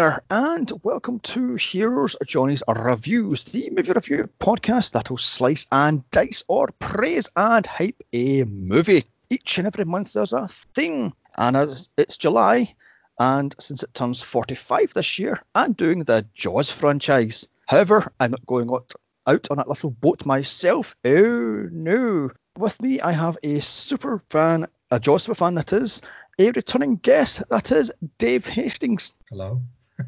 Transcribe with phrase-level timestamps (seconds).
[0.00, 6.42] There, and welcome to Here's Johnny's Reviews, the movie review podcast that'll slice and dice
[6.48, 9.04] or praise and hype a movie.
[9.28, 12.74] Each and every month there's a thing, and as it's July,
[13.18, 17.46] and since it turns 45 this year, I'm doing the Jaws franchise.
[17.66, 20.96] However, I'm not going out on that little boat myself.
[21.04, 22.30] Oh no.
[22.56, 26.00] With me, I have a super fan, a Jaws super fan that is,
[26.38, 29.12] a returning guest that is Dave Hastings.
[29.28, 29.60] Hello.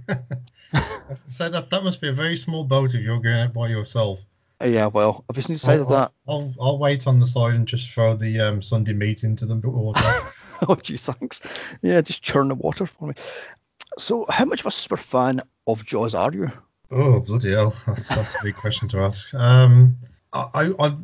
[1.28, 4.20] so that that must be a very small boat if you're going out by yourself.
[4.64, 6.12] Yeah, well, I've just decided I'll, that.
[6.28, 9.56] I'll, I'll wait on the side and just throw the um, Sunday meat into the
[9.56, 10.00] water.
[10.68, 11.42] oh, gee, thanks.
[11.82, 13.14] Yeah, just churn the water for me.
[13.98, 16.50] So, how much of a super fan of Jaws are you?
[16.92, 17.74] Oh, bloody hell.
[17.86, 19.34] That's, that's a big question to ask.
[19.34, 19.96] Um,
[20.32, 20.96] I, I,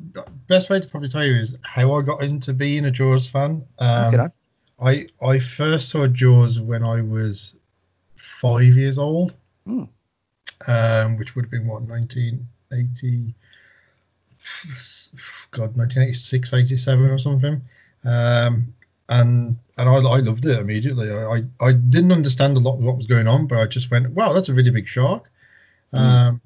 [0.46, 3.66] best way to probably tell you is how I got into being a Jaws fan.
[3.78, 4.28] Um, Okay,
[4.80, 7.56] I I first saw Jaws when I was
[8.40, 9.34] five years old,
[9.66, 9.84] Hmm.
[10.66, 13.34] um, which would have been what 1980,
[15.50, 17.60] God 1986, 87 or something.
[18.04, 18.74] Um,
[19.08, 21.10] and and I, I loved it immediately.
[21.10, 23.90] I, I, I didn't understand a lot of what was going on, but I just
[23.90, 25.30] went, wow, that's a really big shark.
[25.92, 26.40] Um,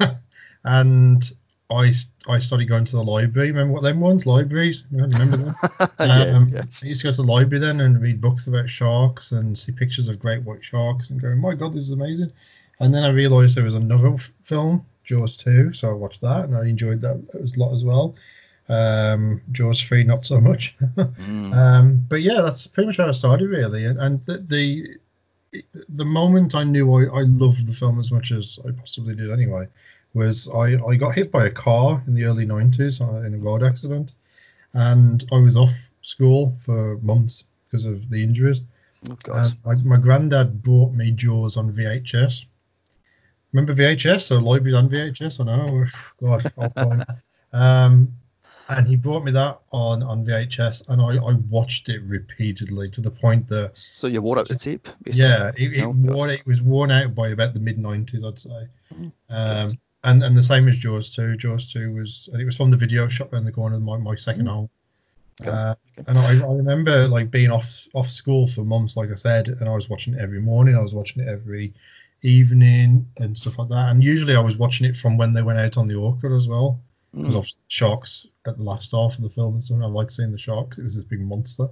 [0.64, 1.32] and
[1.70, 1.92] I
[2.26, 3.48] I started going to the library.
[3.50, 4.24] Remember what them ones?
[4.24, 4.84] Libraries.
[4.90, 5.54] Remember them?
[6.00, 6.82] yeah, Um, yes.
[6.82, 9.72] I used to go to the library then and read books about sharks and see
[9.72, 12.32] pictures of great white sharks and going, my God, this is amazing.
[12.80, 16.44] And then I realised there was another f- film, Jaws 2, so I watched that
[16.44, 18.14] and I enjoyed that a lot as well.
[18.70, 20.74] Um, Jaws 3, not so much.
[20.96, 21.54] Mm.
[21.54, 23.84] um, but yeah, that's pretty much how I started really.
[23.84, 24.96] And, and the, the
[25.88, 29.30] the moment I knew I, I loved the film as much as I possibly did
[29.30, 29.66] anyway
[30.14, 33.38] was I, I got hit by a car in the early 90s uh, in a
[33.38, 34.14] road accident
[34.74, 38.60] and I was off school for months because of the injuries.
[39.08, 39.52] Oh, God.
[39.64, 42.44] My, my granddad brought me Jaws on VHS.
[43.52, 44.22] Remember VHS?
[44.22, 45.40] So libraries on VHS?
[45.40, 45.86] I know.
[46.20, 47.06] God.
[47.50, 48.12] Um,
[48.68, 53.00] and he brought me that on, on VHS and I, I watched it repeatedly to
[53.00, 55.28] the point that so you wore out the tape, basically.
[55.28, 55.96] yeah, it, it, God.
[55.96, 58.68] wore, it was worn out by about the mid 90s, I'd say.
[58.94, 59.70] Mm, Um,
[60.10, 61.36] and and the same as Jaws 2.
[61.36, 63.96] Jaws 2 was, and it was from the video shop around the corner of my,
[63.98, 64.50] my second Mm.
[64.50, 64.70] home.
[65.40, 65.50] Okay.
[65.50, 65.74] Uh,
[66.08, 69.68] and I, I remember like being off off school for months, like I said, and
[69.68, 70.74] I was watching it every morning.
[70.76, 71.74] I was watching it every
[72.22, 73.90] evening and stuff like that.
[73.90, 76.48] And usually I was watching it from when they went out on the orca as
[76.48, 76.80] well,
[77.12, 77.38] because Mm.
[77.38, 79.78] of sharks at the last half of the film and stuff.
[79.82, 80.78] I like seeing the sharks.
[80.78, 81.68] It was this big monster.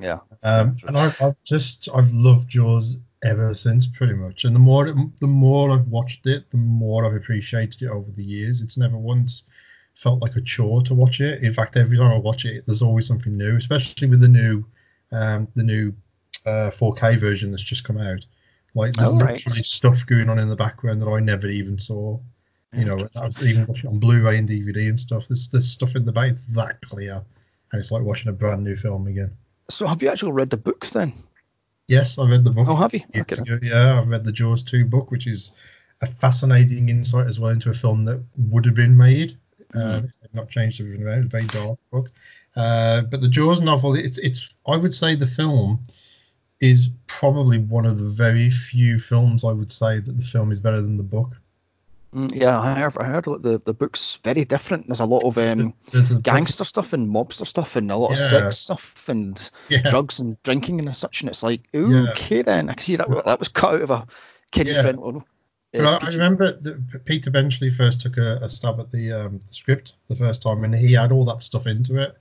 [0.00, 0.18] Yeah.
[0.42, 4.44] Um, and I've, I've just I've loved Jaws ever since, pretty much.
[4.44, 8.24] And the more the more I've watched it, the more I've appreciated it over the
[8.24, 8.60] years.
[8.62, 9.44] It's never once
[9.94, 11.42] felt like a chore to watch it.
[11.42, 14.64] In fact, every time I watch it, there's always something new, especially with the new
[15.12, 15.92] um, the new
[16.46, 18.26] uh, 4K version that's just come out.
[18.74, 19.32] Like there's Oh, right.
[19.34, 22.18] literally stuff going on in the background that I never even saw.
[22.76, 25.28] You know, I was even watching on Blu-ray and DVD and stuff.
[25.28, 27.22] There's there's stuff in the back it's that clear,
[27.70, 29.36] and it's like watching a brand new film again.
[29.70, 31.12] So have you actually read the book then?
[31.86, 32.66] Yes, I read the book.
[32.68, 33.00] Oh, have you?
[33.14, 33.36] Okay.
[33.62, 35.52] Yeah, I've read the Jaws 2 book, which is
[36.00, 39.36] a fascinating insight as well into a film that would have been made
[39.74, 40.02] uh,
[40.32, 41.24] not changed everything around.
[41.24, 42.10] It's a very dark book.
[42.56, 45.80] Uh, but the Jaws novel, it's it's I would say the film
[46.60, 50.60] is probably one of the very few films I would say that the film is
[50.60, 51.36] better than the book.
[52.14, 54.86] Mm, yeah, I heard, I heard the, the book's very different.
[54.86, 58.18] There's a lot of um, a gangster stuff and mobster stuff and a lot of
[58.18, 61.22] sex stuff and yeah, drugs and drinking and such.
[61.22, 62.06] And it's like, Yeah.
[62.10, 62.70] okay then.
[62.70, 64.06] I can see that that was cut out of a
[64.52, 64.82] kiddie Yeah.
[64.82, 65.22] friendly.
[65.72, 69.40] But I, I remember that Peter Benchley first took a, a stab at the, um,
[69.40, 72.16] the script the first time, and he had all that stuff into it.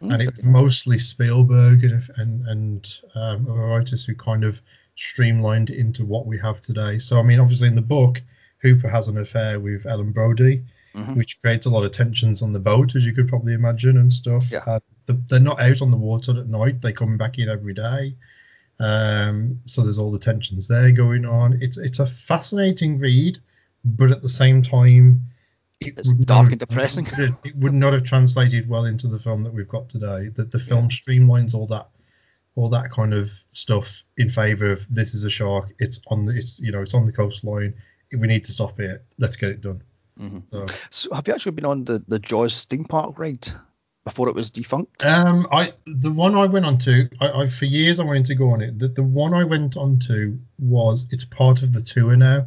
[0.00, 4.62] and it was mostly Spielberg and and, and um, other writers who kind of
[4.94, 6.98] streamlined it into what we have today.
[6.98, 8.22] So I mean, obviously in the book,
[8.64, 10.64] Hooper has an affair with Ellen Brody,
[10.96, 11.16] Mhm.
[11.16, 14.10] which creates a lot of tensions on the boat, as you could probably imagine, and
[14.12, 14.50] stuff.
[14.50, 14.62] Yeah.
[14.66, 17.74] Uh, the- they're not out on the water at night; they come back in every
[17.74, 18.16] day.
[18.80, 21.58] Um, so there's all the tensions there going on.
[21.62, 23.38] It's it's a fascinating read,
[23.84, 25.26] but at the same time,
[25.80, 27.06] it It's dark and depressing.
[27.18, 30.28] It, it would not have translated well into the film that we've got today.
[30.34, 31.88] That the film streamlines all that,
[32.56, 35.72] all that kind of stuff in favor of this is a shark.
[35.78, 37.74] It's on the, it's you know, it's on the coastline.
[38.14, 39.04] We need to stop it.
[39.18, 39.82] Let's get it done.
[40.20, 40.42] Mhm.
[40.52, 43.48] So, So have you actually been on the, the Jaws theme park ride
[44.04, 45.04] before it was defunct?
[45.04, 48.34] um, I the one I went on to, I, I for years I wanted to
[48.34, 48.78] go on it.
[48.78, 52.46] The, the one I went on to was it's part of the tour now.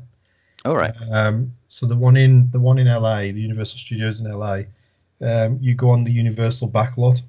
[0.65, 0.93] All right.
[1.11, 4.61] Um, so the one in the one in LA, the Universal Studios in LA,
[5.21, 7.21] um, you go on the Universal backlot,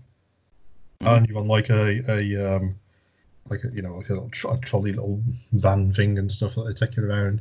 [1.01, 1.17] Mhm.
[1.17, 2.75] and you're on like a a um,
[3.49, 6.73] like a, you know like a tro- trolley little van thing and stuff that they
[6.75, 7.41] take you around.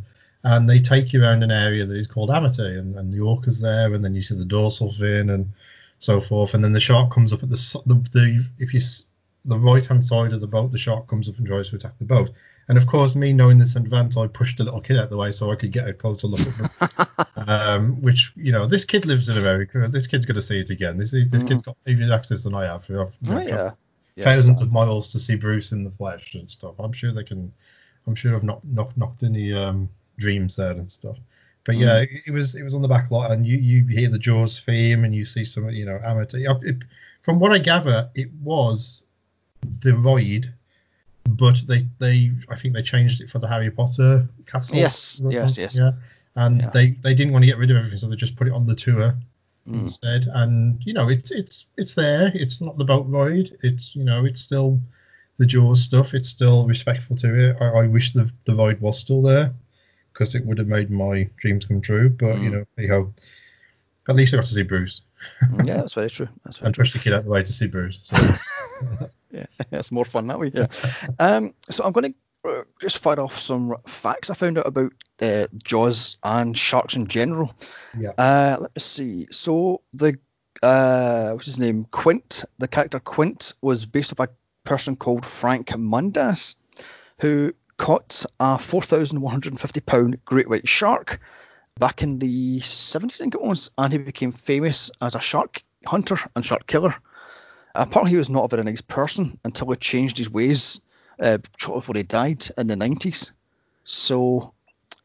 [0.49, 3.59] And they take you around an area that is called Amity, and, and the orca's
[3.59, 5.51] there, and then you see the dorsal fin and
[5.99, 8.79] so forth, and then the shark comes up at the the, the if you
[9.43, 11.97] the right hand side of the boat, the shark comes up and tries to attack
[11.99, 12.31] the boat.
[12.67, 15.09] And of course, me knowing this in advance, I pushed the little kid out of
[15.09, 17.27] the way so I could get a closer look at them.
[17.47, 19.87] um, which you know, this kid lives in America.
[19.89, 20.97] This kid's going to see it again.
[20.97, 22.83] This this kid's got even access than I have.
[22.89, 23.71] I've know, Oh, yeah.
[24.15, 24.23] yeah.
[24.25, 26.75] thousands of miles to see Bruce in the flesh and stuff.
[26.79, 27.53] I'm sure they can.
[28.05, 31.17] I'm sure I've not knocked knocked any um, dreams there and stuff.
[31.63, 34.17] But yeah, it, was it was on the back lot, and you you hear the
[34.17, 36.39] Jaws theme, and you see some you know amateur.
[36.61, 36.77] It,
[37.21, 39.03] from what I gather, it was
[39.81, 40.53] the ride,
[41.27, 44.77] but they they I think they changed it for the Harry Potter castle.
[44.77, 45.77] Yes, yes, yes.
[45.77, 45.91] Yeah,
[46.35, 46.69] and Yeah.
[46.69, 48.65] they they didn't want to get rid of everything, so they just put it on
[48.65, 49.17] the tour
[49.67, 49.81] Mm.
[49.81, 50.27] instead.
[50.33, 52.31] And you know, it's it's it's there.
[52.33, 53.49] It's not the boat ride.
[53.61, 54.79] It's you know, it's still
[55.37, 56.13] the Jaws stuff.
[56.13, 57.57] It's still respectful to it.
[57.59, 59.53] I, I wish the the ride was still there
[60.17, 62.09] because it would have made my dreams come true.
[62.09, 62.51] But you Mm.
[62.51, 63.13] know, hey ho.
[64.09, 65.01] At least I got to see Bruce
[65.63, 66.29] yeah, that's very true.
[66.43, 67.99] That's very and push the kid out the way to see Bruce.
[68.03, 68.15] So
[69.31, 70.51] yeah, it's more fun that way.
[70.53, 70.67] Yeah.
[71.19, 74.93] um, so I'm going to uh, just fire off some facts I found out about
[75.21, 77.53] uh, Jaws and sharks in general.
[77.97, 78.11] Yeah.
[78.17, 79.27] Uh, let me see.
[79.31, 80.17] So the
[80.61, 81.85] uh, what's his name?
[81.85, 82.45] Quint.
[82.59, 84.31] The character Quint was based off a
[84.63, 86.55] person called Frank Mundus,
[87.19, 91.19] who caught a 4,150 pound great white shark
[91.79, 95.61] back in the 70s, I think it was, and he became famous as a shark
[95.85, 96.95] hunter and shark killer.
[97.75, 100.81] Apparently, he was not a very nice person until he changed his ways
[101.19, 103.31] uh, shortly before he died in the 90s.
[103.83, 104.53] So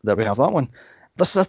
[0.02, 0.70] there we have that one.
[1.16, 1.46] There's a,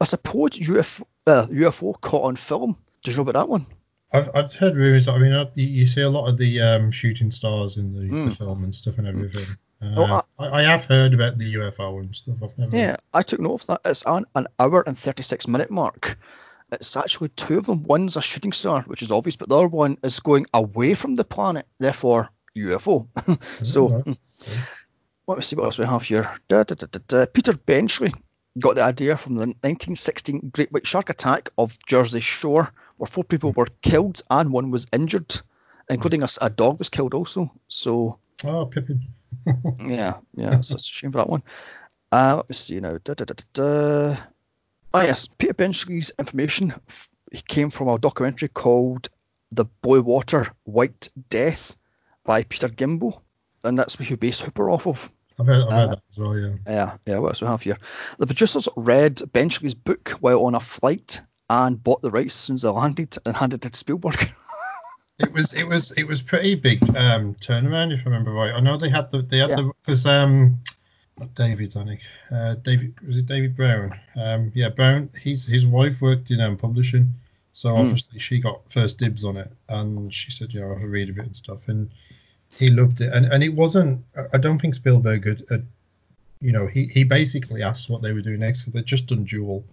[0.00, 2.76] a supposed UFO, uh, UFO caught on film.
[3.02, 3.66] Did you know about that one?
[4.12, 5.08] I've, I've heard rumors.
[5.08, 8.36] I mean, you, see a lot of the um, shooting stars in the, the Mm.
[8.36, 9.56] film and stuff and everything.
[9.80, 12.36] Uh, Oh, I, I have heard about the UFO and stuff.
[12.42, 12.76] I've never.
[12.76, 13.80] Yeah, I took note of that.
[13.84, 16.18] It's on an hour and 36 minute mark.
[16.72, 17.84] It's actually two of them.
[17.84, 21.14] One's a shooting star, which is obvious, but the other one is going away from
[21.14, 23.06] the planet, therefore UFO.
[23.64, 24.04] so, right.
[24.04, 24.18] mm,
[25.26, 26.30] let me see what else we have here.
[26.48, 26.74] Da, da,
[27.06, 27.26] da.
[27.26, 28.12] Peter Benchley
[28.58, 33.24] got the idea from the 1916 Great White Shark attack of Jersey Shore, where four
[33.24, 35.40] people were killed and one was injured,
[35.88, 37.52] including a dog was killed also.
[37.68, 39.02] So, Oh, Pippin.
[39.80, 41.42] yeah, yeah, so it's a shame for that one.
[42.12, 42.98] Uh, let me see now.
[43.02, 44.16] Da, da, da, da, da.
[44.94, 49.08] Oh yes, Peter Benchley's information f- he came from a documentary called
[49.50, 51.76] "The Blue Water White Death"
[52.24, 53.20] by Peter Gimbel,
[53.64, 55.10] and that's who he based Hooper off of.
[55.38, 56.38] I've heard, I've heard Uh, that as well.
[56.38, 56.54] Yeah.
[56.66, 57.18] Yeah, yeah.
[57.18, 57.78] What else we have here?
[58.18, 62.54] The producers read Benchley's book while on a flight and bought the rights as soon
[62.54, 64.30] as they landed and handed it to Spielberg.
[65.18, 68.52] It was it was it was pretty big um, turnaround if I remember right.
[68.52, 69.56] I know they had the they had Yeah.
[69.56, 70.58] the because um
[71.34, 76.02] David I think uh, David was it David Brown um yeah Brown he's his wife
[76.02, 77.14] worked in um, publishing
[77.54, 77.78] so Mm.
[77.78, 81.16] obviously she got first dibs on it and she said you know I'll read of
[81.18, 81.88] it and stuff and
[82.58, 85.66] he loved it and and it wasn't I- I don't think Spielberg had, had
[86.42, 89.24] you know he he basically asked what they were doing next because they'd just done
[89.24, 89.64] Duel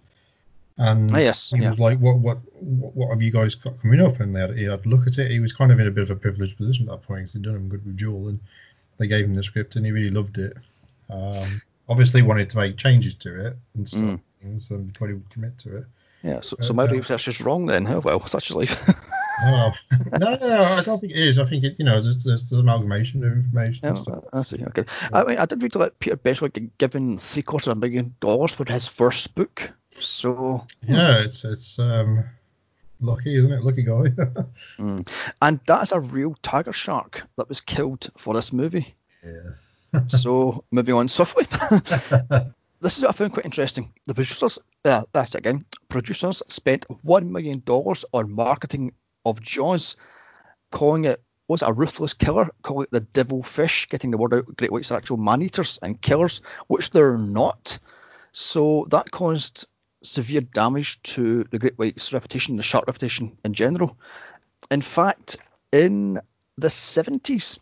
[0.76, 1.70] and Ah, yes, he yeah.
[1.70, 4.20] was like, what, what, what, what have you guys got coming up?
[4.20, 5.30] And they had, he had a look at it.
[5.30, 7.32] He was kind of in a bit of a privileged position at that point because
[7.34, 8.40] he'd done him good with Duel, and
[8.98, 10.56] they gave him the script, and he really loved it.
[11.10, 14.20] Um, obviously, wanted to make changes to it and stuff, Mm.
[14.42, 15.84] things, and before he would commit to it.
[16.22, 17.86] Yeah, so, so my Uh, research is wrong then.
[17.86, 18.88] Oh well, such is life.
[19.46, 19.72] Oh,
[20.12, 21.38] no, no, I don't think it is.
[21.40, 24.24] I think it, you know, there's, there's the amalgamation of information and Yeah, stuff.
[24.32, 24.64] I see.
[24.64, 24.84] Okay.
[25.12, 28.54] I mean, I did read that Peter Benchley given three quarters of a million dollars
[28.54, 29.72] for his first book.
[30.00, 32.24] So, Yeah, it's it's um,
[33.00, 33.62] lucky, isn't it?
[33.64, 33.92] Lucky guy.
[34.78, 35.08] mm.
[35.40, 38.94] and that is a real tiger shark that was killed for this movie.
[39.22, 40.00] yeah.
[40.08, 41.44] So, moving on swiftly.
[42.80, 43.92] this is what I found quite interesting.
[44.06, 48.92] The producers, uh, that's again, producers spent one million dollars on marketing
[49.24, 49.96] of Jaws,
[50.72, 54.34] calling it was it a ruthless killer, calling it the devil fish, getting the word
[54.34, 54.56] out.
[54.56, 57.78] Great whites are actual man eaters and killers, which they're not.
[58.32, 59.68] So that caused
[60.04, 63.96] severe damage to the great white's reputation, the shark reputation in general.
[64.70, 65.38] In fact,
[65.72, 66.20] in
[66.56, 67.58] the 70s,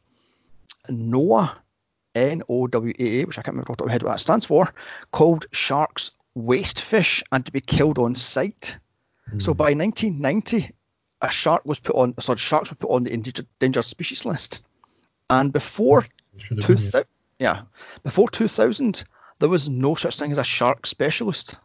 [0.89, 1.55] NOAA
[2.15, 4.03] N O W A A, which I can't remember off the top of my head
[4.03, 4.73] what that stands for,
[5.11, 8.79] called sharks waste fish and to be killed on sight.
[9.39, 9.57] So hmm.
[9.57, 10.71] by 1990,
[11.23, 14.65] a shark was put on, sorry, sharks were put on the endangered, endangered species list.
[15.31, 16.05] And before
[16.37, 17.07] Should have been, 2000,
[17.39, 17.63] yeah,
[18.03, 19.05] before 2000,
[19.39, 21.59] there was no such thing as a shark specialist,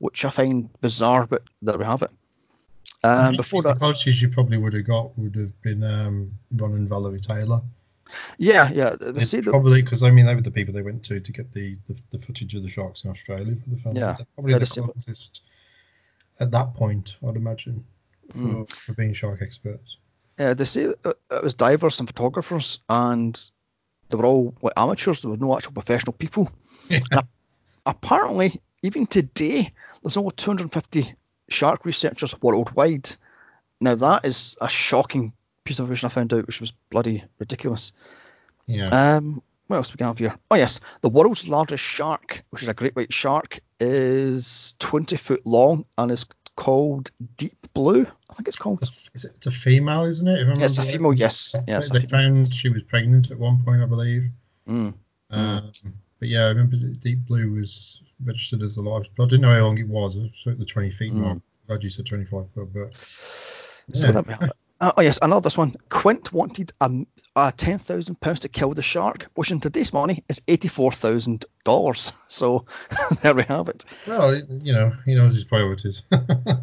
[0.00, 2.10] which I find bizarre, but there we have it.
[3.04, 6.72] Um, before the that, closest you probably would have got would have been um, Ron
[6.72, 7.60] and Valerie Taylor.
[8.38, 8.96] Yeah, yeah.
[9.00, 11.52] They It's probably because I mean they were the people they went to to get
[11.52, 13.96] the, the, the footage of the sharks in Australia for the film.
[13.96, 14.14] Yeah.
[14.18, 15.42] They're probably the closest
[16.40, 17.84] at that point, I'd imagine,
[18.32, 18.72] for, Mm.
[18.72, 19.98] for being shark experts.
[20.38, 23.38] uh, they say it was divers and photographers, and
[24.08, 25.20] they were all like amateurs.
[25.20, 26.50] There were no actual professional people.
[26.90, 27.22] And
[27.86, 29.72] apparently, even today,
[30.02, 31.14] there's over 250
[31.48, 33.08] shark researchers worldwide.
[33.80, 35.32] Now that is a shocking
[35.64, 37.92] piece of information I found out, which was bloody ridiculous.
[38.66, 39.16] Yeah.
[39.16, 40.34] Um, what else we can have here?
[40.50, 45.46] Oh yes, the world's largest shark, which is a great white shark, is 20 foot
[45.46, 48.06] long and is called Deep Blue.
[48.28, 48.82] I think it's called.
[48.82, 50.46] It's, it's a female, isn't it?
[50.58, 51.12] Yeah, it's a female.
[51.14, 51.90] Yes, They- yes.
[51.90, 54.30] they found she was pregnant at one point, I believe.
[54.68, 54.94] Mm.
[55.30, 55.72] Um,
[56.20, 59.10] but yeah, I remember Deep Blue was registered as the largest.
[59.16, 60.16] But I didn't know how long it was.
[60.16, 61.16] It was at the 20 feet Mm.
[61.16, 61.38] mark.
[61.66, 64.12] Glad you said 25 foot, but yeah.
[64.12, 64.50] there we have it.
[64.80, 65.76] Uh, oh yes, I another this one.
[65.90, 70.24] Quint wanted um, uh, ten thousand pounds to kill the shark, which in today's money
[70.28, 72.12] is eighty-four thousand dollars.
[72.28, 72.64] So
[73.22, 73.84] there we have it.
[74.06, 76.02] well, you know, he knows his priorities.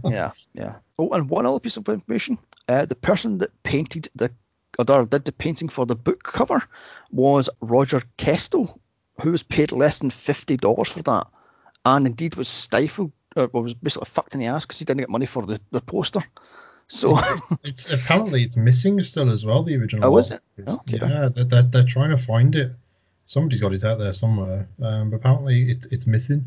[0.03, 0.77] Yeah, yeah.
[0.97, 4.31] Oh, and one other piece of information: uh, the person that painted the
[4.79, 6.63] or did the painting for the book cover
[7.11, 8.79] was Roger Kastel,
[9.21, 11.27] who was paid less than fifty dollars for that,
[11.85, 15.09] and indeed was stifled, or was basically fucked in the ass because he didn't get
[15.09, 16.23] money for the, the poster.
[16.87, 17.19] So
[17.63, 19.63] it's apparently it's missing still as well.
[19.63, 20.05] The original.
[20.05, 20.41] Oh, is it?
[20.57, 20.97] It's- Okay.
[21.01, 22.71] Yeah, they're, they're, they're trying to find it.
[23.25, 26.45] Somebody's got it out there somewhere, um, but apparently it, it's missing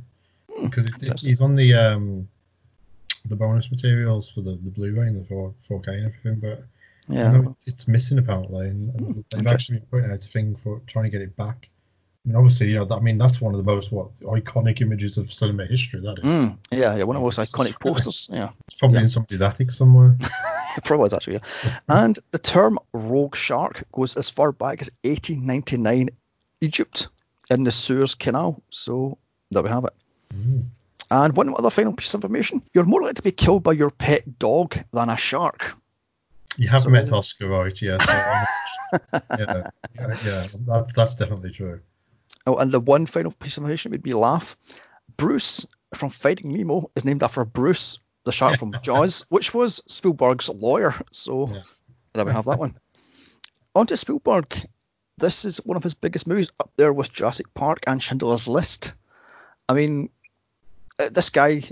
[0.50, 2.29] Hmm, because it, it, he's on the um,
[3.27, 6.65] the bonus materials for the, the Blu-ray and the 4, 4K and everything, but
[7.07, 10.81] yeah, know it's missing apparently, and, and they've actually been putting out a thing for
[10.87, 11.69] trying to get it back.
[12.25, 14.81] I mean, obviously, you know, that, I mean, that's one of the most what iconic
[14.83, 16.00] images of cinema history.
[16.03, 16.25] That is.
[16.25, 18.29] Mm, yeah, yeah, one of those It's- iconic posters.
[18.33, 19.03] Yeah, It's probably Yeah.
[19.05, 20.17] in somebody's attic somewhere.
[20.77, 21.41] it probably was actually.
[21.65, 21.79] Yeah.
[21.89, 26.11] And the term rogue shark goes as far back as 1899
[26.61, 27.09] Egypt
[27.50, 28.62] in the Suez Canal.
[28.71, 29.17] So
[29.50, 29.95] there we have it.
[30.35, 30.65] Mm.
[31.11, 33.91] And one other final piece of information: you're more likely to be killed by your
[33.91, 35.75] pet dog than a shark.
[36.59, 37.81] You have So- met Oscar, right?
[37.83, 37.97] Yeah.
[37.99, 41.81] So yeah, yeah, yeah, that, that's definitely true.
[42.50, 44.57] Oh, and the one final piece of information made me laugh.
[45.16, 50.49] Bruce from Finding Nemo is named after Bruce, the shark from Jaws, which was Spielberg's
[50.49, 50.95] lawyer.
[51.12, 51.62] So Yeah.
[52.14, 52.76] there we have that one.
[53.75, 54.52] On to Spielberg.
[55.19, 58.95] This is one of his biggest movies, up there with Jurassic Park and Schindler's List.
[59.69, 60.11] I mean,
[60.99, 61.62] uh, this guy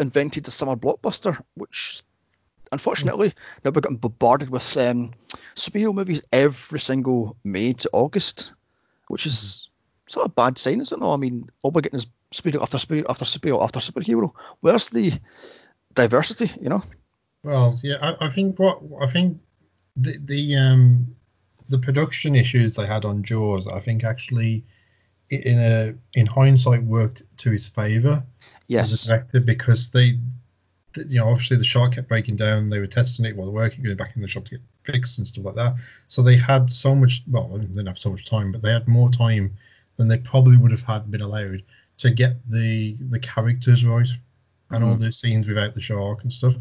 [0.00, 2.02] invented the summer blockbuster, which
[2.72, 3.34] unfortunately
[3.64, 5.12] now we're getting bombarded with um,
[5.54, 8.54] superhero movies every single May to August,
[9.06, 9.70] which is
[10.08, 11.00] sort of a bad sign, isn't it?
[11.00, 14.32] No, I mean, all we're getting is superhero after superhero after superhero after superhero.
[14.60, 15.12] Where's the
[15.94, 16.82] diversity, you know?
[17.42, 19.40] Well, yeah, I, I think what I think
[19.96, 21.16] the the um
[21.68, 24.64] the production issues they had on Jaws, I think actually
[25.30, 28.24] in a in hindsight worked to his favour
[28.72, 30.18] as a director because they,
[30.96, 32.70] you know, obviously the shark kept breaking down.
[32.70, 34.60] They were testing it while they were working, going back in the shop to get
[34.84, 35.74] fixed and stuff like that.
[36.06, 37.22] So they had so much.
[37.26, 39.54] Well, they didn't have so much time, but they had more time
[39.98, 41.62] than they probably would have had been allowed
[41.98, 44.08] to get the the characters right
[44.70, 45.04] and all mm-hmm.
[45.04, 46.54] the scenes without the shark and stuff.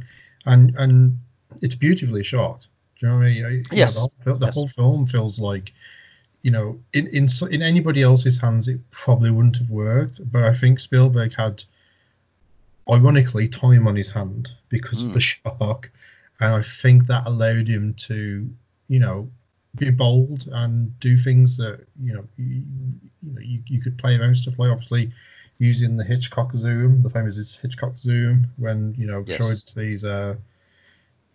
[0.46, 1.20] And and
[1.62, 2.68] it's beautifully shot.
[3.00, 3.64] Do you know what I mean?
[3.72, 3.96] Yes.
[3.96, 4.56] the, whole, the Yes.
[4.56, 5.72] whole film feels like
[6.42, 10.20] you know, in in in anybody else's hands, it probably wouldn't have worked.
[10.32, 11.64] But I think Spielberg had,
[12.90, 15.40] ironically, time on his hand because of the mm.
[15.60, 15.92] shark,
[16.40, 18.50] and I think that allowed him to,
[18.88, 19.30] you know,
[19.78, 22.64] be bold and do things that you know, you,
[23.24, 25.12] you know, you, you could play around stuff like obviously
[25.60, 29.38] using the Hitchcock zoom, the famous Hitchcock zoom, when you know Yes.
[29.38, 30.36] showed these uh,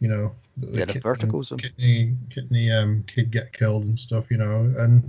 [0.01, 1.59] you know, the, Yeah, the kid- vertical zoom.
[1.59, 5.03] kidney kidney um kid get killed and stuff, you know, and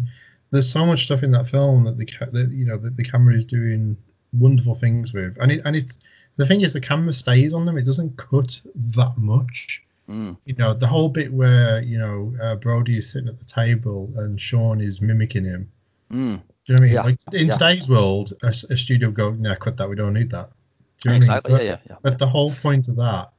[0.52, 3.04] there's so much stuff in that film that the ca- that you know that the
[3.04, 3.98] camera is doing
[4.34, 6.00] wonderful things with, and it and it's
[6.38, 9.84] the thing is the camera stays on them, it doesn't cut that much.
[10.10, 10.38] Mm.
[10.46, 14.12] You know, the whole bit where you know uh, Brody is sitting at the table
[14.18, 15.72] and Sean is mimicking him.
[16.12, 16.16] Mm.
[16.16, 16.94] Do you know what I mean?
[16.94, 17.54] Yeah, Like in yeah.
[17.54, 19.90] today's world, a studio go, "No, cut that.
[19.90, 20.50] We don't need that."
[21.02, 21.18] Do you know what I mean?
[21.18, 21.52] Exactly.
[21.52, 21.96] But- Yeah, yeah, yeah.
[22.02, 23.32] but the whole point of that,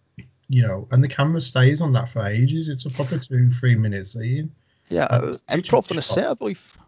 [0.49, 2.69] you know, and the camera stays on that for ages.
[2.69, 4.51] It's a proper two, three minute scene.
[4.89, 6.79] Yeah, Uh, was it's improv on a set, I believe.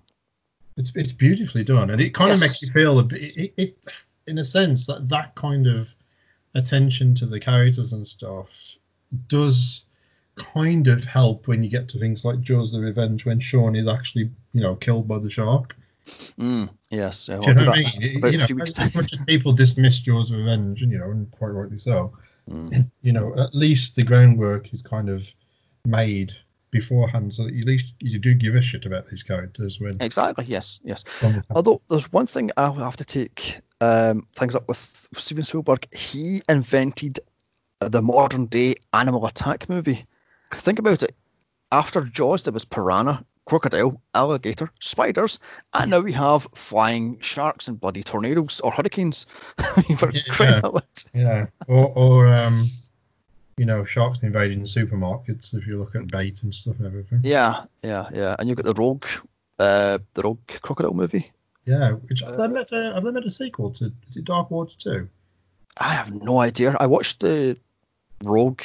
[0.76, 3.37] It's it's beautifully done, and it kind of makes you feel a bit.
[3.37, 3.78] It, it,
[4.26, 5.95] in a sense, that that kind of
[6.54, 8.75] attention to the characters and stuff
[9.28, 9.84] does
[10.34, 13.88] kind of help when you get to things like Jaws: The Revenge, when Sean is
[13.88, 15.76] actually, you know, killed by the shark.
[16.38, 16.68] Mm.
[16.90, 17.28] Yes.
[17.28, 18.02] Yeah, Do you know what I mean?
[18.02, 18.20] It- you
[18.56, 22.12] know, as much as people dismiss Jaws: Revenge, and you know, and quite rightly so.
[22.50, 22.90] Mm.
[23.02, 25.26] you know, at least the groundwork is kind of
[25.84, 26.32] made
[26.70, 29.96] beforehand, so that at least you do give a shit about these characters when.
[30.00, 30.44] Exactly.
[30.44, 30.80] Yes.
[30.84, 31.04] Yes.
[31.50, 35.86] Although there's one thing I have to take um, things up with Steven Spielberg.
[35.94, 37.20] He invented
[37.80, 40.06] the modern day animal attack movie.
[40.52, 41.14] Think about it.
[41.71, 45.38] After Jaws, there was piranha, crocodile, alligator, spiders,
[45.73, 49.25] and now we have flying sharks and bloody tornadoes or hurricanes.
[49.97, 50.61] For yeah,
[51.12, 51.47] yeah.
[51.66, 52.71] Or, or um,
[53.56, 57.21] you know, sharks invading supermarkets if you look at bait and stuff and everything.
[57.25, 58.37] Yeah, yeah, yeah.
[58.38, 59.06] And you've got the Rogue,
[59.59, 61.33] uh, the Rogue crocodile movie.
[61.64, 63.92] Yeah, which uh, have they made a, have they made a sequel to?
[64.09, 65.09] Is it Dark Water 2?
[65.78, 66.76] I have no idea.
[66.78, 67.59] I watched the
[68.23, 68.62] Rogue.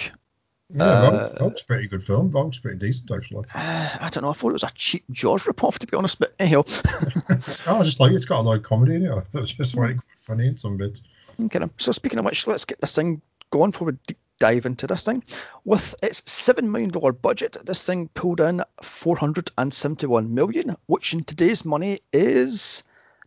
[0.74, 2.32] Yeah, uh, Rogue's pretty good film.
[2.32, 3.46] Rogue's pretty decent actually.
[3.54, 4.30] Uh, I don't know.
[4.30, 6.64] I thought it was a cheap Jaws ripoff to be honest, but anyhow.
[7.68, 9.26] I was just like it's got a lot of comedy in it.
[9.34, 11.02] It's just quite funny in some bits.
[11.44, 11.60] Okay.
[11.78, 15.06] So speaking of which, let's get this thing going for a deep dive into this
[15.06, 15.24] thing.
[15.64, 16.92] With its $7 million
[17.22, 22.84] budget, this thing pulled in 471 million, which in today's money is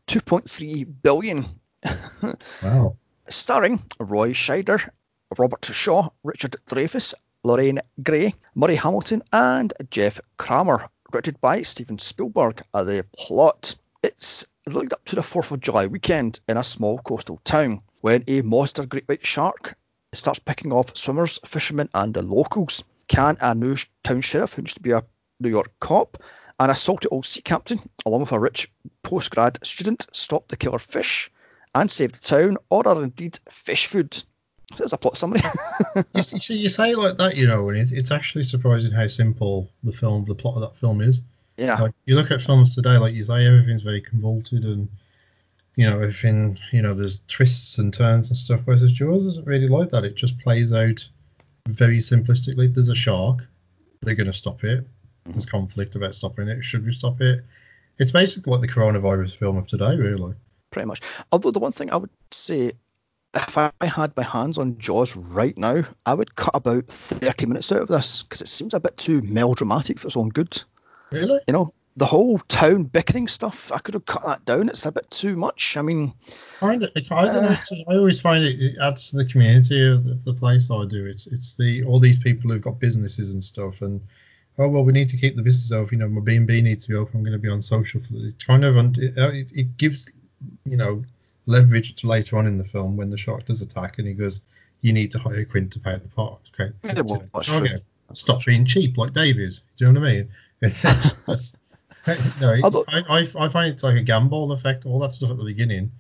[0.09, 1.47] 2.3 billion.
[2.63, 2.97] wow.
[3.29, 4.91] Starring Roy Scheider,
[5.39, 10.89] Robert Shaw, Richard Dreyfuss, Lorraine Gary, Murray Hamilton, and Jeff Kramer.
[11.11, 12.63] Directed by Steven Spielberg.
[12.73, 13.77] Uh, the plot.
[14.03, 18.25] It's leading up to the 4th of July weekend in a small coastal town when
[18.29, 19.77] a monster great white shark
[20.13, 22.85] starts picking off swimmers, fishermen, and the locals.
[23.09, 25.05] Can a new town sheriff, who used to be a
[25.41, 26.23] New York cop,
[26.59, 28.71] and a salty old sea captain, along with a rich
[29.03, 31.31] postgrad student, stop the killer fish
[31.75, 34.23] and save the town, or are indeed fish food?
[34.77, 35.41] There's a plot summary.
[36.15, 39.07] you, see, you say it like that, you know, and it, it's actually surprising how
[39.07, 41.21] simple the film, the plot of that film is.
[41.57, 41.81] Yeah.
[41.81, 44.89] Like, you look at films today, like you say, everything's very convoluted and
[45.77, 48.61] you know, everything, you know, there's twists and turns and stuff.
[48.65, 50.05] Whereas Jaws isn't really like that.
[50.05, 51.07] It just plays out
[51.67, 52.73] very simplistically.
[52.73, 53.41] There's a shark.
[54.03, 54.87] They're going to stop it.
[55.25, 55.57] There's mm-hmm.
[55.57, 56.65] conflict about stopping it.
[56.65, 57.45] Should we stop it?
[57.99, 60.35] It's basically like the coronavirus film of today, really.
[60.71, 61.01] Pretty much.
[61.33, 62.73] Although the one thing I would say,
[63.35, 67.73] if I had my hands on Jaws right now, I would cut about 30 minutes
[67.73, 70.63] out of this because it seems a bit too melodramatic for its own good.
[71.11, 71.41] Really?
[71.47, 74.69] You know, the whole town bickering stuff, I could have cut that down.
[74.69, 75.77] It's a bit too much.
[75.77, 76.13] I mean,
[76.59, 76.93] find it.
[76.97, 80.15] I, don't uh, know, I always find it, it adds to the community of the,
[80.15, 80.71] the, place.
[80.71, 81.07] I do.
[81.07, 84.01] It's it's the all these people who've got businesses and stuff, and
[84.59, 86.01] oh well, we need to keep the business open.
[86.01, 87.19] You know, my B and B needs to be open.
[87.19, 88.01] I'm going to be on social.
[88.01, 90.11] For it kind of it, it, it gives
[90.65, 91.05] you know
[91.47, 94.41] leverage to later on in the film when the shark does attack, and he goes,
[94.81, 97.23] "You need to hire Quint to pay the part." Okay, yeah, well.
[98.13, 99.61] Stop being cheap like Dave is.
[99.77, 100.29] Do you know what I mean?
[102.41, 102.55] no,
[102.89, 104.87] I, I, I find it's like a gamble effect.
[104.87, 105.91] All that stuff at the beginning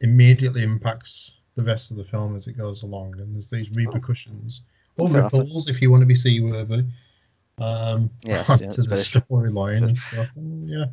[0.00, 4.62] immediately impacts the rest of the film as it goes along, and there's these repercussions
[4.98, 6.84] or ripples if you want to be seaworthy.
[7.58, 10.28] Um, yes, yeah, to the storyline and stuff.
[10.36, 10.86] And, yeah.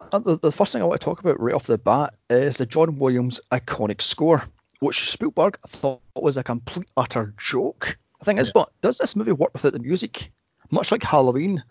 [0.00, 2.58] Uh, the, the first thing I want to talk about right off the bat is
[2.58, 4.44] the John Williams iconic score,
[4.80, 7.98] which Spielberg thought was a complete utter joke.
[8.20, 10.32] The thing is, but does this movie work without the music?
[10.70, 11.62] Much like Halloween,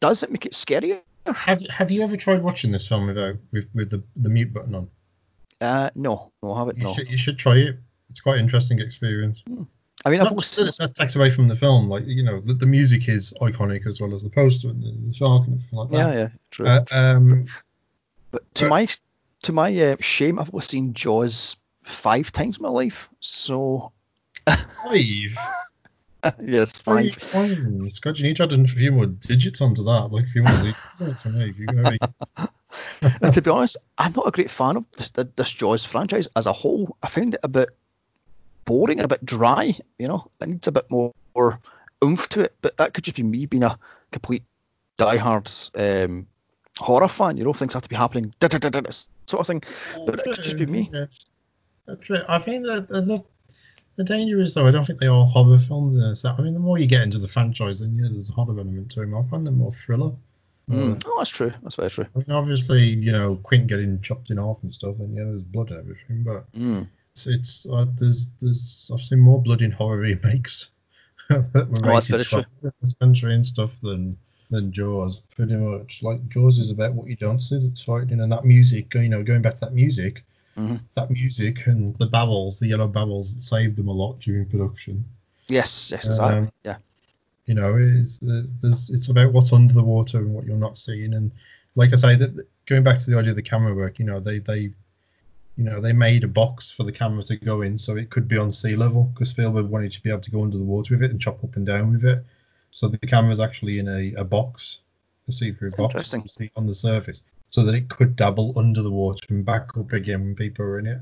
[0.00, 1.00] does it make it scarier?
[1.26, 4.74] Have Have you ever tried watching this film without with with the, the mute button
[4.74, 4.90] on?
[5.60, 6.78] Uh, no, no, I haven't.
[6.78, 6.94] You no.
[6.94, 7.76] should you should try it.
[8.10, 9.42] It's quite an interesting experience.
[9.46, 9.64] Hmm.
[10.04, 11.88] I mean, I've always that takes away from the film.
[11.88, 14.92] Like you know, the, the music is iconic as well as the poster and the,
[15.08, 15.96] the shark and everything like that.
[15.96, 16.66] Yeah, yeah, true.
[16.66, 17.46] Uh, um,
[18.30, 18.88] but to my
[19.42, 23.08] to my uh, shame, I've only seen Jaws five times in my life.
[23.20, 23.92] So
[24.46, 25.36] five.
[26.42, 27.10] yes, fine.
[27.10, 27.88] fine.
[27.90, 30.56] Scott, you need to add a few more digits onto that, like a few more
[30.56, 31.98] digits to me.
[33.22, 36.46] and to be honest, I'm not a great fan of this, this Jaws franchise as
[36.46, 36.96] a whole.
[37.02, 37.70] I find it a bit
[38.66, 39.74] boring and a bit dry.
[39.98, 41.58] You know, it needs a bit more, more
[42.04, 42.54] oomph to it.
[42.60, 43.78] But that could just be me being a
[44.12, 44.42] complete
[44.98, 46.26] diehard um,
[46.78, 47.38] horror fan.
[47.38, 49.62] You know, things have to be happening, sort of thing.
[50.04, 50.90] But it could just be me.
[50.92, 52.20] That's true.
[52.28, 53.24] I think that the
[53.96, 56.24] the danger is though, I don't think they are horror films.
[56.24, 58.90] I mean, the more you get into the franchise, then yeah, there's a horror element
[58.92, 59.14] to them.
[59.14, 60.12] I find them more thriller.
[60.70, 61.02] Mm.
[61.06, 61.52] Oh, that's true.
[61.62, 62.06] That's very true.
[62.14, 65.44] I mean, obviously, you know, Quint getting chopped in half and stuff, and yeah, there's
[65.44, 66.88] blood and everything, but mm.
[67.16, 70.70] It's, it's uh, there's there's I've seen more blood in horror remakes
[71.28, 72.72] that were oh, true.
[73.00, 74.18] Century and stuff than
[74.50, 76.02] than Jaws, pretty much.
[76.02, 79.22] Like Jaws is about what you don't see that's fighting, and that music, you know,
[79.22, 80.22] going back to that music
[80.56, 80.76] Mm-hmm.
[80.94, 85.04] That music and the babbles, the yellow babbles, saved them a lot during production.
[85.48, 86.38] Yes, yes, exactly.
[86.38, 86.76] Um, yeah.
[87.44, 91.14] You know, it's, there's, it's about what's under the water and what you're not seeing.
[91.14, 91.30] And
[91.74, 94.18] like I say, that going back to the idea of the camera work, you know,
[94.18, 94.70] they they
[95.56, 98.28] you know they made a box for the camera to go in so it could
[98.28, 100.94] be on sea level because Spielberg wanted to be able to go under the water
[100.94, 102.24] with it and chop up and down with it.
[102.70, 104.80] So the camera's actually in a, a box,
[105.28, 105.94] a see-through box
[106.28, 109.92] see on the surface, so that it could dabble under the water and back up
[109.92, 111.00] again when people are in it.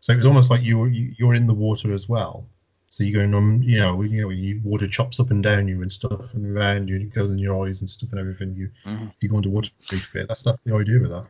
[0.00, 2.46] So it was almost like you were you- you're in the water as well.
[2.88, 5.82] So you're going on, you know, you know, you water chops up and down you
[5.82, 8.54] and stuff and around you, and it goes in your eyes and stuff and everything.
[8.56, 9.12] You Mhm.
[9.20, 10.28] you go underwater for a bit.
[10.28, 11.28] That's that's the idea with that.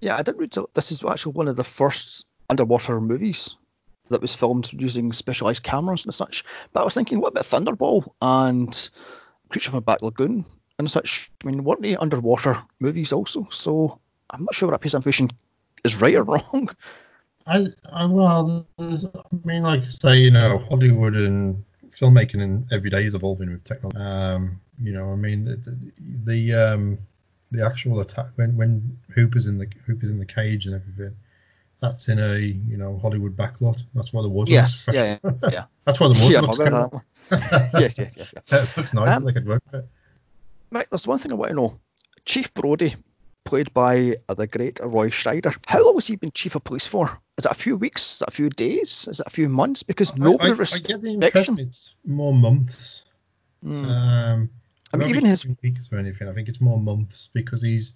[0.00, 3.56] Yeah, I didn't read till this is actually one of the first underwater movies
[4.08, 6.44] that was filmed using specialized cameras and such.
[6.72, 8.90] But I was thinking, what about Thunderball and
[9.48, 10.44] Creature from a Black Lagoon
[10.78, 11.30] and such?
[11.44, 13.46] I mean, weren't they underwater movies also?
[13.50, 15.30] So I'm not sure what that piece of information
[15.84, 16.70] is right or wrong.
[17.46, 18.84] I, I well, I
[19.44, 23.64] mean, like I say, you know, Hollywood and filmmaking and every day is evolving with
[23.64, 23.98] technology.
[23.98, 25.92] Um, you know, I mean, the the,
[26.24, 26.98] the um
[27.50, 31.16] the actual attack when when Hooper's in the Hooper's in the cage and everything.
[31.80, 33.82] That's in a you know Hollywood backlot.
[33.94, 34.52] That's why the water.
[34.52, 35.64] Yes, yeah, yeah, yeah.
[35.84, 37.02] That's why the water yeah, looks cool.
[37.80, 38.34] yes, yes, yes, yes.
[38.52, 39.16] it looks nice.
[39.16, 39.88] Um, they could work with it.
[40.70, 41.80] Mike, there's one thing I want to know.
[42.26, 42.94] Chief Brody,
[43.44, 46.86] played by uh, the great Roy Scheider, how long has he been chief of police
[46.86, 47.20] for?
[47.38, 48.14] Is it a few weeks?
[48.14, 49.08] Is it a few days?
[49.08, 49.82] Is it a few months?
[49.82, 51.66] Because nobody I, I, I get the impression him.
[51.66, 53.04] it's more months.
[53.64, 53.84] Mm.
[53.86, 54.50] Um,
[54.92, 56.28] I mean, even his- weeks or anything.
[56.28, 57.94] I think it's more months because he's,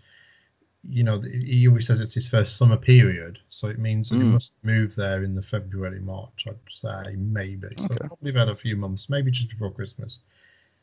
[0.88, 4.22] you know, he always says it's his first summer period, so it means that he
[4.22, 4.32] Mm.
[4.32, 6.46] must move there in the February March.
[6.46, 7.68] I'd say maybe.
[7.76, 8.06] So Okay.
[8.06, 10.20] probably about a few months, maybe just before Christmas.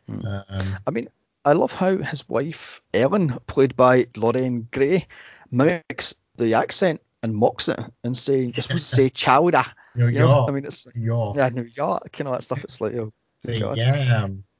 [0.09, 0.45] Mm.
[0.49, 1.07] Um, I mean,
[1.45, 5.07] I love how his wife, Ellen, played by Lorraine Gary,
[5.51, 9.63] mimics the accent and mocks it and saying, you're supposed to say chowder.
[9.95, 10.27] you know, You know?
[10.29, 12.63] yeah, I mean, it's, yeah, yeah, New York, you know, that stuff.
[12.63, 13.13] It's like, oh,
[13.45, 14.43] yam.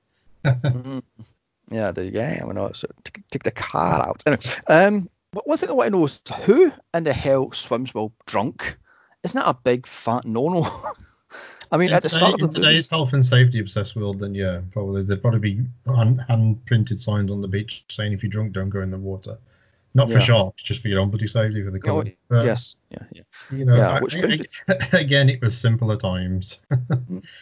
[0.44, 1.04] Mm.
[1.72, 2.72] Yeah, the yeah, I know.
[2.74, 4.24] So take, take the car out.
[4.26, 7.94] Anyway, um, but one thing I want to know is who in the hell swims
[7.94, 8.78] while drunk?
[9.24, 10.64] Isn't that a big fat no-no?
[11.72, 13.96] I mean, In, at the today, start of the movie, today's health and safety obsessed
[13.96, 18.24] world, then yeah, probably there'd probably be hand, printed signs on the beach saying if
[18.24, 19.38] you're drunk, don't go in the water.
[19.94, 20.24] Not for Yeah.
[20.24, 22.04] sharks, just for your own bloody safety for the Oh.
[22.30, 23.24] But, yes, yeah, yeah.
[23.52, 26.60] You know, Yeah, which I- brings I- again, it was simpler times.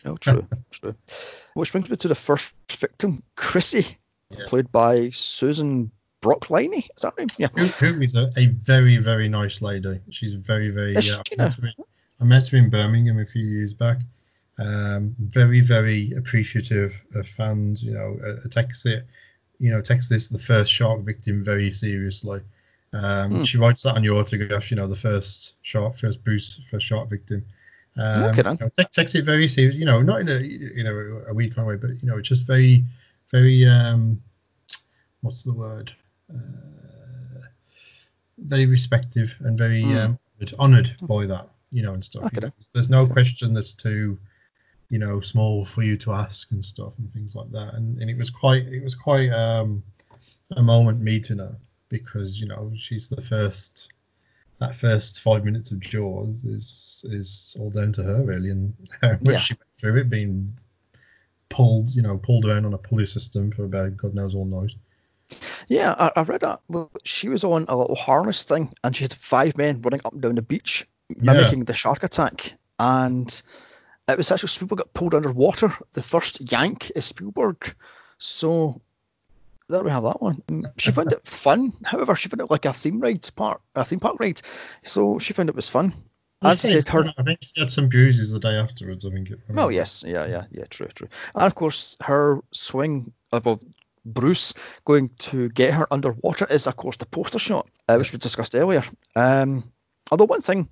[0.06, 0.96] No, true, true.
[1.54, 3.98] Which brings me to the first victim, Chrissy,
[4.32, 4.46] Yeah.
[4.46, 6.88] played by Susan Backlinie.
[6.96, 7.32] Is that right?
[7.38, 7.48] Yeah.
[7.56, 10.00] who, who is a, a very, very nice lady.
[10.10, 10.96] She's very, very.
[10.96, 11.74] Is uh, she I, met her in,
[12.22, 13.98] I met her in Birmingham a few years back.
[14.58, 17.82] Um, very, very appreciative of fans.
[17.82, 19.06] You know, uh, takes it,
[19.60, 22.42] you know, takes this the first shark victim very seriously.
[22.92, 23.44] Um, Hmm.
[23.44, 24.70] She writes that on your autograph.
[24.70, 27.46] You know, the first shark, first Bruce, first shark victim.
[27.98, 28.58] Um, Okay, then.
[28.60, 29.76] you know, takes it very serious.
[29.76, 32.18] You know, not in a you know a weak kind of way, but you know,
[32.18, 32.84] it's just very,
[33.32, 34.22] very um,
[35.22, 35.92] what's the word?
[36.34, 37.42] Uh,
[38.38, 40.06] very respective and very Mm.
[40.06, 40.20] um,
[40.60, 42.26] honoured by that, you know, and stuff.
[42.26, 44.18] Okay You know, there's no question that's too,
[44.90, 47.74] you know, small for you to ask and stuff and things like that.
[47.74, 49.84] And, and it was quite, it was quite um,
[50.56, 51.56] a moment meeting her
[51.90, 53.92] because you know she's the first.
[54.60, 59.12] That first five minutes of Jaws is is all down to her really, and how
[59.22, 59.40] much Yeah.
[59.40, 60.50] she went through it, being
[61.50, 64.72] pulled, you know, pulled around on a pulley system for about God knows all night.
[65.68, 66.62] Yeah, I, I read that.
[67.04, 70.22] She was on a little harness thing, and she had five men running up and
[70.22, 72.54] down the beach, mimicking the shark attack.
[72.80, 73.30] And
[74.08, 75.72] it was actually Spielberg got pulled underwater.
[75.94, 77.76] The first yank is Spielberg.
[78.18, 78.82] So
[79.68, 80.42] there we have that one.
[80.48, 81.74] Mm, She found it fun.
[81.84, 84.42] However, she found it like a theme ride part, a theme park ride.
[84.84, 85.94] So she found it was fun.
[86.42, 89.06] As I said, her I think she had some bruises the day afterwards.
[89.06, 89.30] I think.
[89.30, 91.10] It, Oh yes, yeah, yeah, yeah, true, true.
[91.36, 93.60] And of course, her swing, well,
[94.06, 94.54] Bruce
[94.86, 98.56] going to get her underwater is of course the poster shot, uh, which we discussed
[98.56, 98.84] earlier.
[99.16, 99.64] Um,
[100.12, 100.70] although one thing,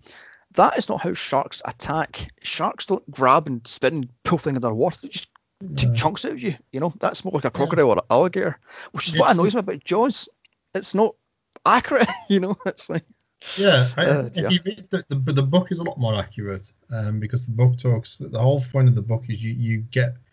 [0.54, 2.32] that is not how sharks attack.
[2.42, 5.00] Sharks don't grab and spin and pull things underwater.
[5.02, 5.30] They just
[5.76, 6.56] take chunks out of you.
[6.72, 8.60] You know, that's more like a crocodile or an alligator,
[8.92, 10.30] which is what annoys me about Jaws.
[10.74, 11.16] It's not
[11.66, 12.08] accurate.
[12.30, 13.06] You know, it's like
[13.58, 14.50] Yeah, I, Uh, if yeah.
[14.50, 17.52] you read the, the, but the book is a lot more accurate um, because the
[17.52, 18.18] book talks.
[18.18, 20.16] The whole point of the book is you you get.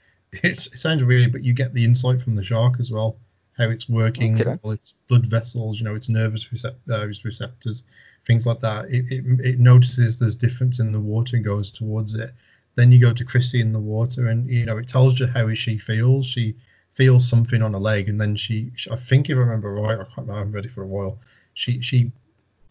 [0.43, 3.17] It's, it sounds weird, but you get the insight from the shark as well,
[3.57, 7.25] how it's working, Okay all its blood vessels, you know, its nervous recept- uh, its
[7.25, 7.85] receptors,
[8.27, 8.87] things like that.
[8.91, 12.33] It, it it notices there's difference in the water and goes towards it.
[12.75, 15.55] Then you go to Chrissy in the water, and you know it tells you how
[15.55, 16.27] she feels.
[16.27, 16.57] She
[16.95, 19.95] feels something on her leg, and then she, she I think if I remember right,
[20.01, 21.21] I can't remember, I haven't read it for a while.
[21.55, 22.11] She she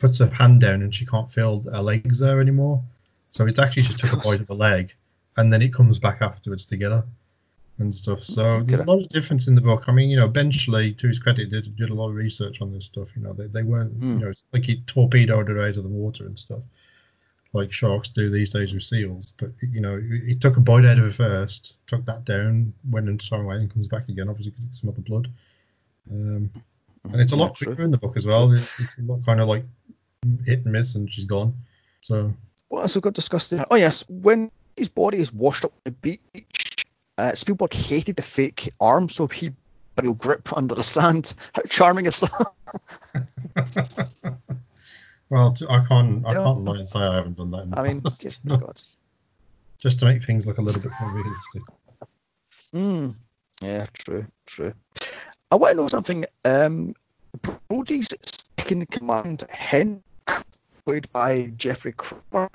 [0.03, 2.83] puts her hand down and she can't feel her legs there anymore.
[3.29, 4.93] So it's actually just took a bite of a leg,
[5.37, 7.05] and then it comes back afterwards to get her
[7.79, 8.19] and stuff.
[8.19, 9.85] So there's a lot of difference in the book.
[9.87, 12.71] I mean, you know, Benchley, to his credit, did did a lot of research on
[12.71, 13.15] this stuff.
[13.15, 14.09] You know, they, they weren't, Hmm.
[14.09, 16.61] you know, it's like he torpedoed her out of the water and stuff.
[17.55, 19.33] like sharks do these days with seals.
[19.37, 19.95] But you know,
[20.27, 23.57] he took a bite out of it first, took that down, went and swam away,
[23.57, 25.27] and comes back again, obviously because it's some other blood.
[26.11, 26.49] Um,
[27.11, 28.51] and it's a lot Yeah, quicker in the book as well.
[28.51, 29.65] It- It's a lot kind of like
[30.45, 31.55] hit and miss, and she's gone.
[32.01, 32.33] So
[32.69, 33.65] What else have we got discussed there?
[33.69, 36.85] Oh yes, when his body is washed up on the beach,
[37.17, 39.51] uh, Spielberg hated the fake arm, so he
[39.95, 41.33] put a grip under the sand.
[41.53, 42.51] How charming is that?
[45.29, 47.67] well, I can't I You know- can't lie and say I haven't done that.
[47.77, 48.81] I mean, God.
[49.77, 51.61] just to make things look a little bit more realistic.
[52.73, 53.15] Mm.
[53.61, 54.73] Yeah, true, true.
[55.51, 56.25] I want to know something.
[56.43, 56.95] Um,
[57.67, 58.07] Brody's
[58.57, 60.01] second command, Hen,
[60.85, 62.49] played by Jeffrey Kramer.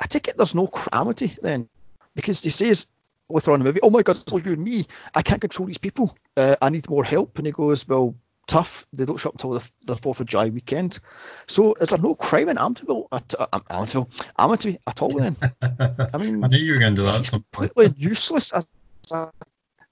[0.00, 1.68] I take it there's no Amity then,
[2.14, 2.86] because he says
[3.28, 4.86] later on in the movie, "Oh my God, it's all you and me.
[5.14, 6.16] I can't control these people.
[6.36, 8.14] Uh, I need more help." And he goes, "Well,
[8.46, 8.86] tough.
[8.92, 10.98] They don't show up until the, the Fourth of July weekend.
[11.46, 15.36] So is there no crime in Amityville at uh, Amityville, Amity at all then?
[15.62, 17.28] I mean, I knew you were going to do that.
[17.28, 18.68] completely useless as
[19.12, 19.28] a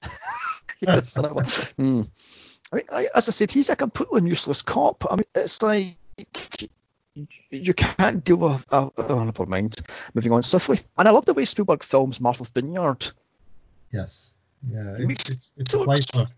[0.81, 1.29] yes, I.
[1.29, 2.03] Hmm.
[2.73, 5.05] I mean, I, as I said, he's a completely useless cop.
[5.11, 5.97] I mean, it's like
[7.51, 8.67] you can't deal with.
[8.71, 9.77] Uh, oh, never mind.
[10.15, 10.81] Moving on swiftly.
[10.99, 13.11] And I love the way Spielberg films Martha's Vineyard.
[13.93, 14.33] Yes.
[14.69, 14.97] Yeah.
[14.99, 16.33] It It's, it's, so a place I've,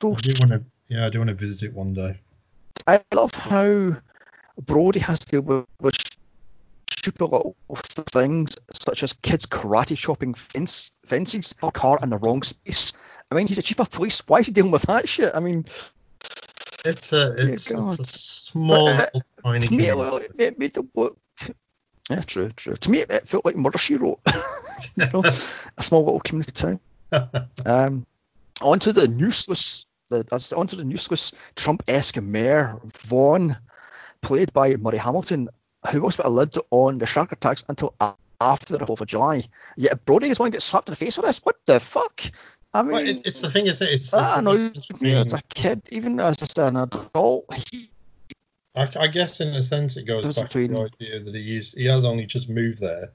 [0.00, 0.72] So I do want to.
[0.88, 2.20] Yeah, I do want to visit it one day.
[2.86, 3.96] I love how
[4.60, 5.94] Brody has to deal with, with
[6.90, 7.56] stupid little
[8.12, 12.94] things such as kids karate chopping fence, fences, a car in the wrong space.
[13.30, 14.22] I mean, he's a chief of police.
[14.26, 15.32] Why is he dealing with that shit?
[15.34, 15.66] I mean,
[16.84, 17.94] It's a it's, it's a
[18.52, 20.26] small But, uh, tiny to me, it, community.
[20.38, 21.18] it, it made look.
[22.10, 22.74] Yeah, true, true.
[22.74, 24.20] To me, it, it felt like Murder She Wrote.
[24.96, 26.80] you know, a small little community town.
[27.66, 28.06] Um,
[28.60, 30.24] onto the useless, the
[30.56, 33.56] onto the useless Trump-esque mayor Vaughn,
[34.22, 35.48] played by Murray Hamilton,
[35.90, 37.94] who wants to put a lid on the shark attacks until
[38.40, 39.44] after the Fourth of July.
[39.76, 41.38] Yet Brody is one to get slapped in the face for this.
[41.44, 42.22] What the fuck?
[42.74, 45.00] I mean, Well, it, it's the thing is that it's, it's that the annoys difference
[45.02, 47.52] me as between- a kid, even as just an adult.
[47.70, 47.90] He,
[48.74, 51.72] I, I guess in a sense it goes back to the idea that he is
[51.72, 53.12] he has only just moved there,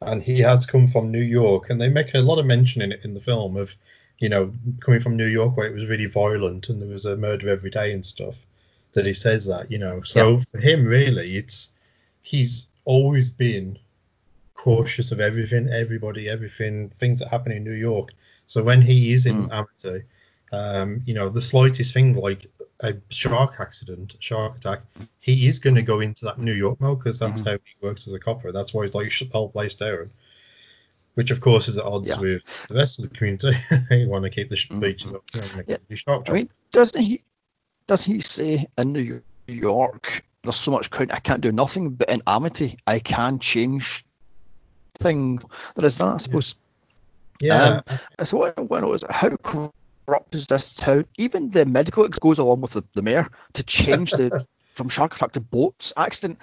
[0.00, 2.92] and he has come from New York, and they make a lot of mention in
[2.92, 3.74] it in the film of,
[4.18, 7.16] you know, coming from New York where it was really violent and there was a
[7.16, 8.46] murder every day and stuff.
[8.92, 10.02] That he says that, you know.
[10.02, 11.70] So for him, really, it's
[12.22, 13.78] he's always been
[14.54, 18.10] cautious of everything, everybody, everything, things that happen in New York.
[18.46, 19.52] So when he is in hmm.
[19.52, 20.04] Amity,
[20.52, 22.46] um, you know, the slightest thing like
[22.82, 24.80] a shark accident, shark attack,
[25.20, 27.50] he is going to go into that New York mode because that's mm-hmm.
[27.50, 28.52] how he works as a copper.
[28.52, 30.10] That's why he's like shut the whole place down.
[31.14, 32.20] Which of course is at odds Yeah.
[32.20, 33.52] with the rest of the community.
[33.90, 34.80] you want to keep the mm-hmm.
[34.80, 35.76] beaches up, you know, Yeah.
[35.88, 37.22] the shark I mean, doesn't he?
[37.86, 42.08] Doesn't he say in New York there's so much crowd I can't do nothing, but
[42.08, 44.04] in Amity I can change
[44.98, 45.42] things.
[45.76, 46.54] There is that, I suppose.
[47.40, 49.28] yeah, um, So what I want to know is how
[50.06, 51.06] corrupt is this town?
[51.18, 55.16] Even the medical ex goes along with the, the mayor to change the from shark
[55.16, 56.38] attack to boats accident.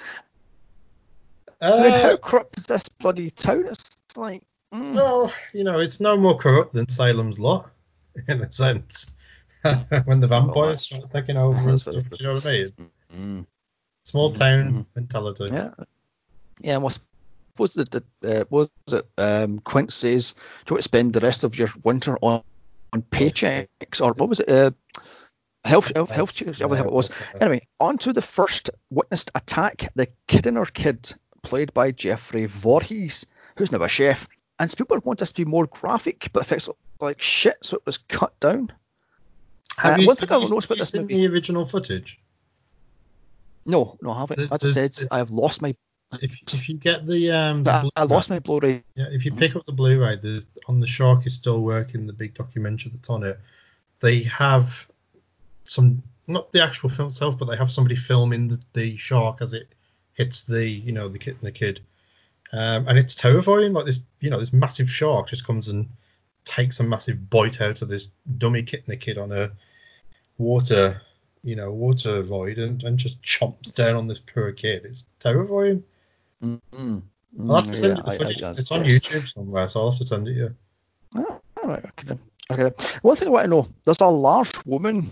[1.62, 3.68] I mean, Uh, how corrupt is this bloody town?
[3.68, 4.44] It's like,
[4.74, 7.72] mm, Well, you know, it's no more corrupt than Salem's Lot,
[8.28, 9.12] in a sense.
[10.06, 12.74] when the vampires start taking over and stuff, do you know what I mean?
[13.14, 13.46] mm.
[14.06, 14.86] Small town Mhm.
[14.96, 15.48] mentality.
[15.52, 15.72] Yeah.
[16.62, 17.00] Yeah, well, was
[17.56, 17.92] suppose that
[18.22, 21.58] the uh, was it um, Quint says, "Do you want to spend the rest of
[21.58, 22.44] your winter on,
[22.94, 24.50] on paychecks or what was it?
[24.50, 24.72] Uh,
[25.64, 29.90] health health health checks, yeah, whatever it was." Anyway, on to the first witnessed attack,
[29.96, 33.26] the Kintner kid, played by Jeffrey Voorhees,
[33.58, 34.28] who's now a chef.
[34.60, 37.86] And Spielberg wanted us to be more graphic, but effects looked like shit, so it
[37.86, 38.72] was cut down.
[39.78, 41.28] Have Uh, you, one thing have I you- noticed about have you this seen movie-
[41.28, 42.20] the original footage?
[43.66, 44.50] No, no, I haven't.
[44.50, 45.76] The- As I said, the- I have lost my.
[46.22, 48.82] If if you get the um, the I, I lost my Blu-ray.
[48.96, 52.08] Yeah, if you pick up the Blu-ray, there's on the shark is still working.
[52.08, 53.40] The big documentary that's on it.
[54.00, 54.88] They have
[55.66, 59.54] some, not the actual film itself, but they have somebody filming the, the shark as
[59.54, 59.68] it
[60.14, 61.82] hits the, you know, the kid and the kid,
[62.54, 63.74] um, and it's terrifying.
[63.74, 65.90] Like this, you know, this massive shark just comes and
[66.46, 69.52] takes a massive bite out of this dummy kid and the kid on a
[70.38, 71.02] water,
[71.44, 74.86] you know, water void and, and just chomps down on this poor kid.
[74.86, 75.84] It's terrifying.
[76.44, 77.00] Mm-hmm.
[77.50, 78.42] I'll have to send you the footage.
[78.42, 80.56] it's on YouTube somewhere, so I'll have to send it to you.
[81.16, 82.20] Oh, all right, okay.
[82.50, 82.98] Okay.
[83.02, 85.10] One thing I want to know: there's a large woman,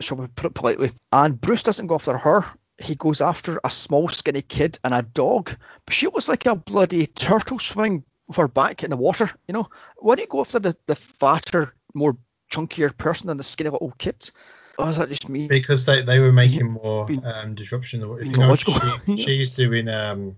[0.00, 2.44] shall we put it politely, and Bruce doesn't go after her.
[2.78, 5.54] He goes after a small, skinny kid and a dog.
[5.84, 9.30] But she looks like a bloody turtle swimming with her back in the water.
[9.46, 12.16] You know, why do you go after the, the fatter, more
[12.50, 14.30] chunkier person than the skinny little kid?
[14.78, 15.46] Or is that just me?
[15.46, 18.02] because they, they were making more um, disruption.
[18.02, 20.36] If you know, she, she's doing um,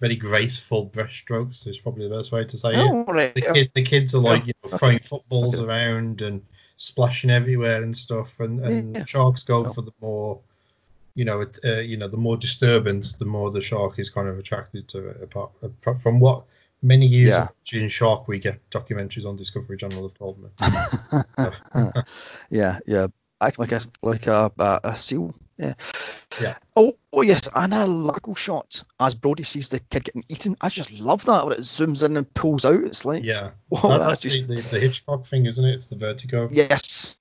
[0.00, 1.66] very graceful brushstrokes.
[1.66, 2.76] Is probably the best way to say it.
[2.78, 3.34] Oh, right.
[3.34, 5.66] The, kid, the kids are like you know throwing footballs Okay.
[5.68, 6.42] around and
[6.76, 9.04] splashing everywhere and stuff, and, and Yeah.
[9.04, 9.72] sharks go Oh.
[9.72, 10.38] for the more,
[11.14, 14.28] you know, it, uh, you know, the more disturbance, the more the shark is kind
[14.28, 15.22] of attracted to it.
[15.22, 16.44] Apart apart from what
[16.82, 17.42] many years Yeah.
[17.42, 20.48] of watching Shark Week documentaries on Discovery Channel have told me.
[22.50, 23.08] yeah, yeah.
[23.40, 25.34] Acting like a like a, a, a seal.
[25.58, 25.74] Yeah.
[26.40, 26.56] Yeah.
[26.76, 30.56] Oh, oh yes, and a Largo shot as Brody sees the kid getting eaten.
[30.60, 32.84] I just love that when it zooms in and pulls out.
[32.84, 35.74] It's like, Yeah, whoa, that's that's just the, the, Hitchcock thing, isn't it?
[35.74, 36.48] It's the vertigo.
[36.52, 37.16] yes.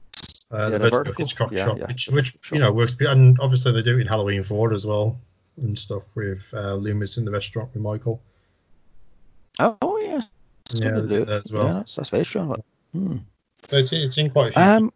[0.52, 1.26] Uh, Yeah, the, vertigo, vertical.
[1.26, 4.02] Hitchcock Yeah, shot, yeah, which, which vertical you know works, and obviously they do it
[4.02, 5.20] in Halloween Four as well
[5.58, 8.22] and stuff with uh, Loomis in the restaurant with Michael.
[9.60, 10.22] Oh yeah.
[10.70, 11.66] So Yeah, they they do do that as well.
[11.66, 12.56] Yeah, that's, that's very true.
[12.94, 13.18] Hmm.
[13.70, 14.62] So it's, it's in quite a few.
[14.62, 14.94] Um.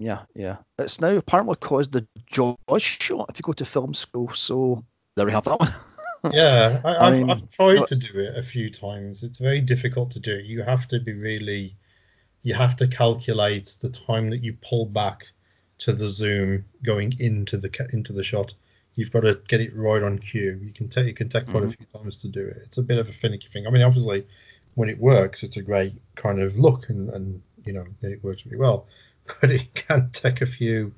[0.00, 0.56] Ah, Yeah, yeah.
[0.78, 4.28] It's now apparently caused the Jaws shot if you go to film school.
[4.30, 4.84] So
[5.16, 6.32] there we have that one.
[6.34, 9.22] yeah, I, I I've, mean, I've tried look- to do it a few times.
[9.22, 10.36] It's very difficult to do.
[10.38, 11.76] You have to be really,
[12.42, 15.26] you have to calculate the time that you pull back
[15.78, 18.54] to the zoom going into the into the shot.
[18.94, 20.58] You've got to get it right on cue.
[20.62, 21.76] You can take it can take quite a Mhm.
[21.76, 22.56] few times to do it.
[22.64, 23.66] It's a bit of a finicky thing.
[23.66, 24.26] I mean, obviously,
[24.74, 28.46] when it works, it's a great kind of look, and, and you know it works
[28.46, 28.86] really well.
[29.40, 30.92] But it can take a few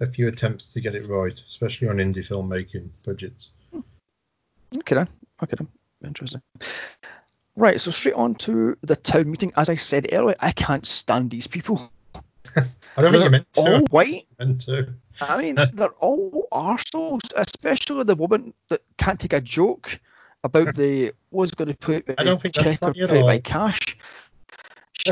[0.00, 3.50] a few attempts to get it right, especially on indie filmmaking budgets.
[4.76, 5.08] Okay then.
[5.42, 5.68] Okay then.
[6.04, 6.42] Interesting.
[7.56, 9.52] Right, so straight on to the town meeting.
[9.56, 11.90] As I said earlier, I can't stand these people.
[12.56, 13.60] I don't think They're meant to.
[13.60, 14.26] all white.
[14.38, 14.94] meant to.
[15.20, 19.98] I mean, they're all arseholes, especially the woman that can't take a joke
[20.44, 23.22] about the was going to put I don't think that's check or funny at it
[23.22, 23.96] by cash.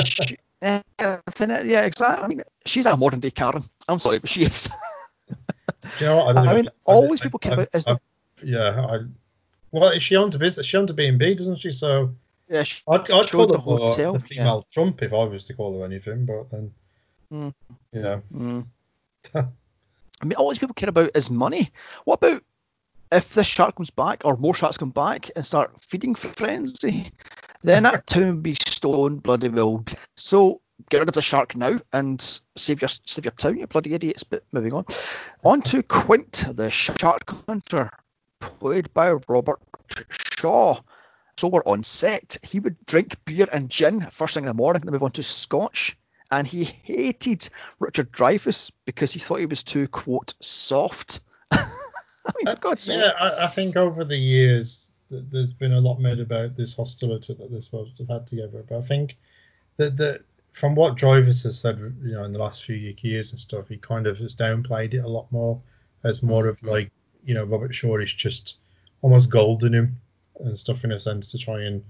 [0.05, 2.25] She, eh, yeah, exactly.
[2.25, 3.65] I mean, she's a modern day Karen.
[3.89, 4.69] I'm sorry, but she is.
[5.29, 6.35] Do you know what?
[6.35, 7.99] don't I think mean, all these people care about is the- I-
[8.43, 8.87] yeah.
[8.87, 8.99] I,
[9.73, 10.67] well, is she on to business?
[10.67, 11.73] She on to B and B, doesn't she?
[11.73, 12.15] So
[12.49, 15.55] yeah, she, I'd, I'd call owns her hotel, the female Trump if I was to
[15.55, 16.27] call her anything.
[16.27, 16.73] But then,
[17.33, 17.53] Mm.
[17.93, 18.65] you know, Mm.
[19.35, 21.71] I mean, all these people care about is money.
[22.05, 22.43] What about
[23.13, 27.11] if this shark comes back, or more sharks come back and start feeding frenzy?
[27.67, 29.85] Then that town be stone bloody well.
[30.15, 32.21] So get rid of the shark now and
[32.55, 34.23] save your save your town, you bloody idiots.
[34.23, 34.85] But moving on,
[35.43, 37.91] on to Quint, the shark hunter,
[38.39, 39.59] played by Robert
[40.09, 40.81] Shaw.
[41.39, 42.39] So we're on set.
[42.45, 45.25] He would drink beer and gin first thing in the morning, then move on to
[45.25, 45.99] scotch.
[46.31, 47.49] And he hated
[47.81, 51.19] Richard Dreyfuss because he thought he was too quote soft.
[51.51, 51.67] I
[52.37, 53.01] mean, for God's sake.
[53.01, 56.77] yeah, I, I think over the years th- there's been a lot made about this
[56.77, 58.65] hostility that have had together.
[58.69, 59.17] But I think
[59.77, 63.39] that that from what Dreyfuss has said, you know, in the last few years and
[63.39, 65.61] stuff, he kind of has downplayed it a lot more
[66.03, 66.91] as more of like,
[67.25, 68.57] you know, Robert Shaw is just
[69.03, 70.01] almost golden him
[70.41, 71.85] and stuff in a sense to try and,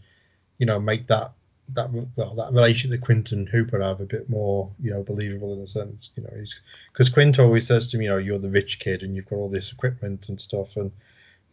[0.58, 1.32] you know, make that
[1.74, 5.52] that well that relationship that Quint and Hooper have a bit more, you know, believable
[5.52, 6.10] in a sense.
[6.16, 6.60] You know, he's
[6.92, 9.36] because Quint always says to me, you know, you're the rich kid and you've got
[9.36, 10.90] all this equipment and stuff and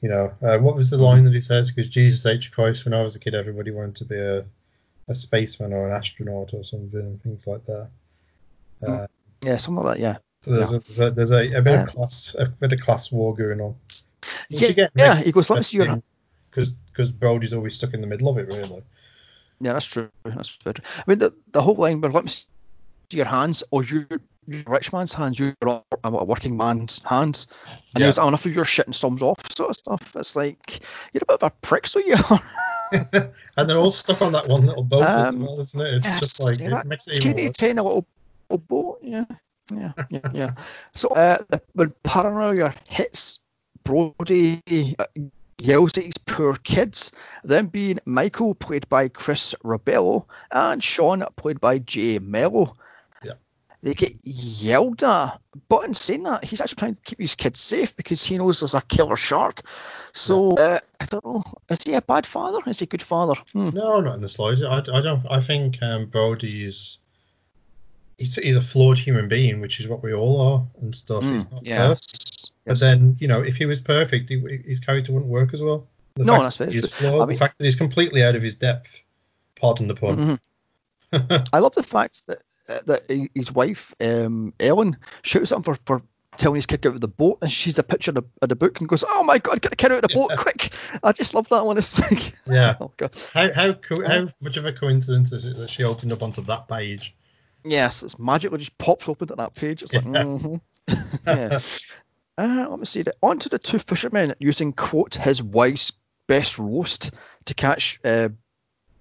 [0.03, 1.71] you know, uh, what was the line that he says?
[1.71, 2.51] Because Jesus H.
[2.51, 4.43] Christ, when I was a kid, everybody wanted to be a,
[5.07, 7.89] a spaceman or an astronaut or something, and things like that.
[8.85, 9.07] Uh,
[9.41, 10.17] Yeah, something like that, yeah.
[10.41, 11.83] so there's, a, there's, a, there's a, a bit Yeah.
[11.83, 13.75] of class, a bit of class war going on.
[14.49, 16.01] Yeah, yeah, he goes, let me see your
[16.51, 18.83] Because because Brody's always stuck in the middle of it, really.
[19.61, 20.09] Yeah, that's true.
[20.25, 20.85] That's very true.
[20.97, 22.45] I mean, the, the whole line where let me see
[23.13, 24.05] your hands, or you,
[24.67, 28.05] rich man's hands, you're a, a working man's hands, and Yeah.
[28.05, 30.15] there's enough of your shit and thumbs off sort of stuff.
[30.15, 30.79] It's like
[31.13, 32.39] you're a bit of a prick, so you are.
[33.57, 35.93] and they're all stuck on that one little boat as Um, well, isn't it?
[36.05, 37.57] It's just like yeah, it makes it even worse.
[37.57, 38.05] tiny little,
[38.49, 38.99] little boat.
[39.01, 39.25] Yeah,
[39.73, 40.51] yeah, yeah, yeah.
[40.93, 41.37] So uh,
[41.73, 43.39] when paranoia hits
[43.83, 44.61] Brody,
[44.99, 45.05] uh,
[45.59, 47.11] yells at his poor kids.
[47.43, 52.75] Then being Michael, played by Chris Rebello, and Sean, played by Jay Mello.
[53.83, 53.89] Yeah.
[53.89, 57.59] They get yelled at, but in saying that, he's actually trying to keep his kids
[57.59, 59.61] safe because he knows there's a killer shark.
[60.13, 61.43] So uh, I don't know.
[61.69, 62.59] Is he a bad father?
[62.67, 63.33] Is he a good father?
[63.51, 63.69] Hmm.
[63.73, 64.63] No, not in the slightest.
[64.63, 65.25] I, I don't.
[65.29, 66.99] I think um, Brody is.
[68.17, 71.23] He's, he's a flawed human being, which is what we all are and stuff.
[71.23, 71.87] he's Mm, not yeah.
[71.87, 72.51] perfect.
[72.65, 72.79] But Yes.
[72.79, 75.87] then, you know, if he was perfect, he, his character wouldn't work as well.
[76.15, 78.35] The No, fact that's that he's flawed, I mean- the fact that he's completely out
[78.35, 79.01] of his depth.
[79.59, 80.39] Pardon the pun.
[81.11, 81.49] Mhm.
[81.53, 82.37] I love the fact that
[82.67, 86.01] that his wife um, Ellen shoots at him for, for
[86.37, 88.89] telling his kid out of the boat, and she's a picture of the, book and
[88.89, 91.49] goes, "Oh my God, get the kid out of the boat quick!" I just love
[91.49, 91.77] that one.
[91.77, 92.75] It's like, Yeah.
[92.81, 96.11] oh God, How how co- how much of a coincidence is it that she opened
[96.11, 97.15] up onto that page?
[97.63, 99.83] yes, it's magically just pops open at that page.
[99.83, 100.11] It's like, Yeah.
[100.23, 100.61] mhm.
[101.25, 101.59] yeah.
[102.37, 103.03] Uh, let me see.
[103.03, 103.15] that.
[103.21, 105.93] On to the two fishermen using, quote, his wife's
[106.27, 107.11] best roast
[107.45, 108.29] to catch uh,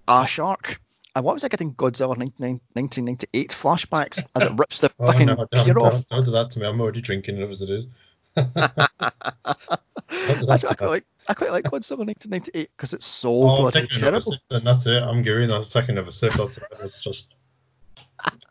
[0.07, 0.79] a shark.
[1.15, 5.35] What was I getting Godzilla 99 1998 flashbacks as it rips the Oh, fucking no,
[5.35, 6.07] don't, pier don't, off?
[6.07, 6.65] don't do that to me.
[6.65, 7.87] I'm already drinking enough as it is.
[8.35, 8.87] I,
[10.09, 14.19] I quite like I quite like Godzilla 1998 because it's so Oh, bloody terrible.
[14.21, 15.01] sip, then that's it.
[15.03, 15.51] I'm going.
[15.51, 16.33] I'm taking another sip.
[16.33, 16.63] That's it.
[16.83, 17.33] It's just.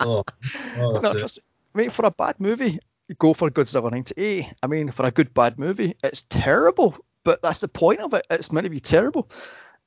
[0.01, 0.23] Oh,
[0.79, 1.19] oh No, it.
[1.19, 1.39] trust.
[1.75, 2.79] I mean, for a bad movie,
[3.19, 4.53] go for Godzilla 98.
[4.63, 6.97] I mean, for a good bad movie, it's terrible.
[7.25, 8.27] But that's the point of it.
[8.29, 9.31] It's meant to be terrible,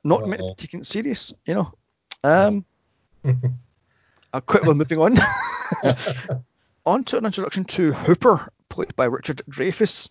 [0.03, 1.33] not meant to be taken serious.
[1.45, 1.73] You know.
[2.23, 2.65] Um,
[4.33, 5.17] I'll quickly moving on.
[6.85, 10.09] on to an introduction to Hooper, played by Richard Dreyfuss,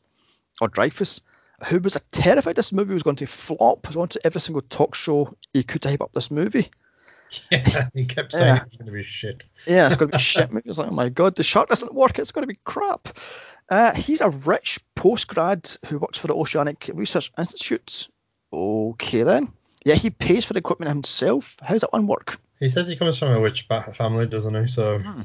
[0.61, 1.21] or Dreyfus,
[1.67, 3.87] who was terrified this movie was going to flop.
[3.87, 6.71] He wanted every single talk show he could to hype up this movie.
[7.51, 8.63] yeah, he kept saying Yeah.
[8.63, 9.45] it was going to be shit.
[9.67, 10.69] Yeah, it's going to be shit movie.
[10.71, 12.19] It's like, oh my god, the shark doesn't work.
[12.19, 13.09] It's going to be crap.
[13.69, 18.09] Uh, he's a rich postgrad who works for the Oceanic Research Institute.
[18.53, 19.53] Okay then.
[19.85, 21.57] Yeah, he pays for the equipment himself.
[21.63, 22.39] How's that one work?
[22.59, 24.67] He says he comes from a witch family, doesn't he?
[24.67, 25.23] So, Hmm.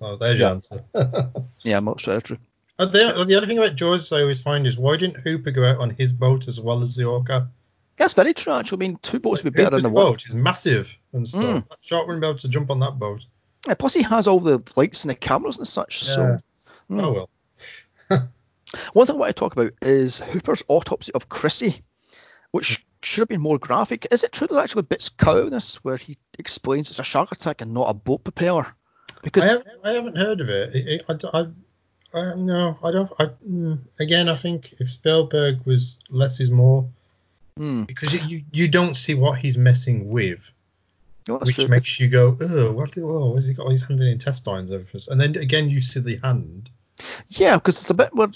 [0.00, 0.54] oh, there's your Yeah.
[0.54, 0.84] answer.
[1.62, 2.38] Yeah, most very true.
[2.78, 5.64] Uh, the, the other thing about Jaws I always find is why didn't Hooper go
[5.64, 7.48] out on his boat as well as the Orca?
[7.98, 8.78] That's very true, actually.
[8.78, 10.12] I mean, two boats would be better Hooper's than the one.
[10.12, 11.42] boat is massive and stuff.
[11.42, 11.68] Mm.
[11.68, 13.24] That shark wouldn't be able to jump on that boat.
[13.68, 16.02] Yeah, plus, he has all the lights and the cameras and such.
[16.06, 16.14] Yeah.
[16.14, 16.38] So,
[16.88, 17.00] Hmm.
[17.00, 17.30] Oh well.
[18.92, 21.82] one thing I want to talk about is Hooper's autopsy of Chrissy,
[22.50, 24.06] which should have been more graphic.
[24.10, 27.04] Is it true there's actually bits cut out of this where he explains it's a
[27.04, 28.64] shark attack and not a boat propeller?
[28.66, 30.74] I, Because have, I haven't heard of it.
[30.74, 31.46] it, it I, I-
[32.14, 33.10] I- no, I don't.
[33.18, 36.86] I, mm, again, I think if Spielberg was less is more,
[37.56, 40.46] hmm, because you, you, you don't see what he's messing with,
[41.26, 41.68] no, which true.
[41.68, 42.98] makes you go, oh, what?
[42.98, 45.10] Oh, has he got all his hand and intestines and everything?
[45.10, 46.68] And then again, you see the hand.
[47.28, 48.28] Yeah, because it's a bit where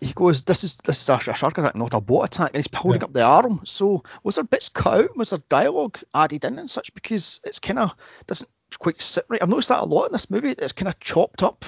[0.00, 2.74] he goes, "This is this is a, shark attack, not a boat attack," and he's
[2.74, 3.06] holding Yeah.
[3.06, 3.62] up the arm.
[3.64, 5.16] So was there bits cut out?
[5.16, 6.94] Was there dialogue added in and such?
[6.94, 7.92] Because it's kind of
[8.26, 9.42] doesn't quite sit right.
[9.42, 10.50] I've noticed that a lot in this movie.
[10.50, 11.64] It's kind of chopped up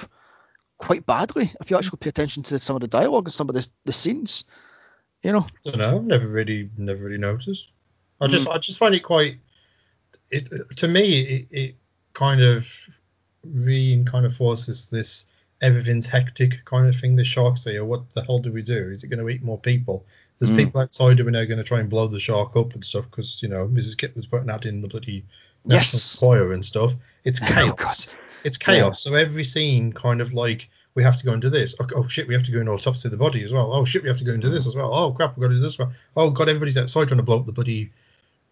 [0.77, 1.51] quite badly.
[1.59, 3.91] If you actually pay attention to some of the dialogue and some of the the
[3.91, 4.43] scenes,
[5.23, 5.47] you know.
[5.65, 5.99] I don't know.
[5.99, 7.71] Never really, never really noticed.
[8.21, 8.53] I just, Hmm.
[8.53, 9.39] I just find it quite.
[10.29, 11.75] It to me, it, it
[12.13, 12.69] kind of
[13.43, 15.25] re kind of forces this
[15.61, 17.15] everything's hectic kind of thing.
[17.15, 18.89] The sharks say, oh, what the hell do we do?
[18.89, 20.05] Is it going to eat more people?
[20.39, 20.57] There's Mm.
[20.57, 23.05] people outside who are now going to try and blow the shark up and stuff
[23.11, 23.95] because you know Mrs.
[23.97, 25.25] Kintner's putting out in the bloody
[25.65, 25.93] Yes.
[25.93, 26.93] national choir and stuff.
[27.25, 28.07] It's Oh, chaos.
[28.45, 29.01] it's chaos.
[29.01, 31.75] So every scene kind of like we have to go and do this.
[31.81, 33.73] Oh, oh shit, we have to go into autopsy of the body as well.
[33.73, 34.93] Oh shit, we have to go into this as well.
[34.93, 35.91] Oh crap, we've got to do this one.
[36.15, 37.91] Oh god, everybody's outside trying to blow up the bloody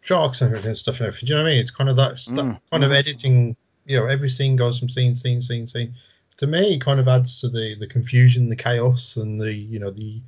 [0.01, 1.27] sharks and everything and stuff and everything.
[1.27, 1.61] Do you know what I mean?
[1.61, 2.95] It's kind of that, that Mm, kind of mm.
[2.95, 3.55] editing.
[3.85, 5.95] You know, every scene goes from scene, scene, scene, scene.
[6.37, 9.79] To me, it kind of adds to the the confusion, the chaos, and the you
[9.79, 10.21] know the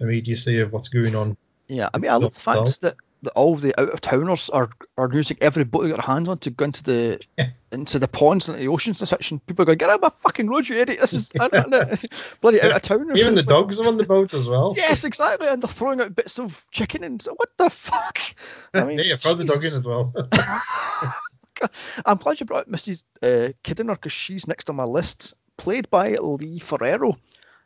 [0.00, 1.36] immediacy of what's going on.
[1.68, 4.68] Yeah, I mean, I love the fact that, that all the out of towners are,
[4.98, 7.50] are using every boat they get their hands on to go into the Yeah.
[7.70, 10.02] into the ponds and the oceans and such, and people are going, "Get out of
[10.02, 11.00] my fucking road, you idiot!
[11.00, 11.28] This is
[12.40, 14.74] bloody out of towners." Even the like, dogs are on the boat as well.
[14.76, 18.18] Yes, exactly, and they're throwing out bits of chicken and so, what the fuck?
[18.74, 20.12] I mean, yeah, throw the dog in as well.
[22.04, 23.04] I'm glad you brought up Mrs.
[23.22, 27.16] Uh, Kintner because she's next on my list, played by Lee Fierro,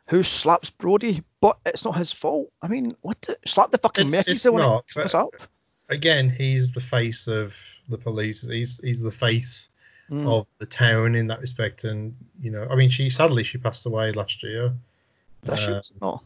[0.07, 2.51] who slaps Brody, but it's not his fault.
[2.61, 3.21] I mean, what?
[3.21, 5.29] The, slap the fucking Murphys it's there when comes up.
[5.89, 7.55] Again, he's the face of
[7.89, 8.41] the police.
[8.47, 9.69] He's he's the face
[10.09, 10.25] Mm.
[10.25, 11.83] of the town in that respect.
[11.83, 14.73] And you know, I mean, she sadly she passed away last year.
[15.43, 16.23] That shit Uh, not.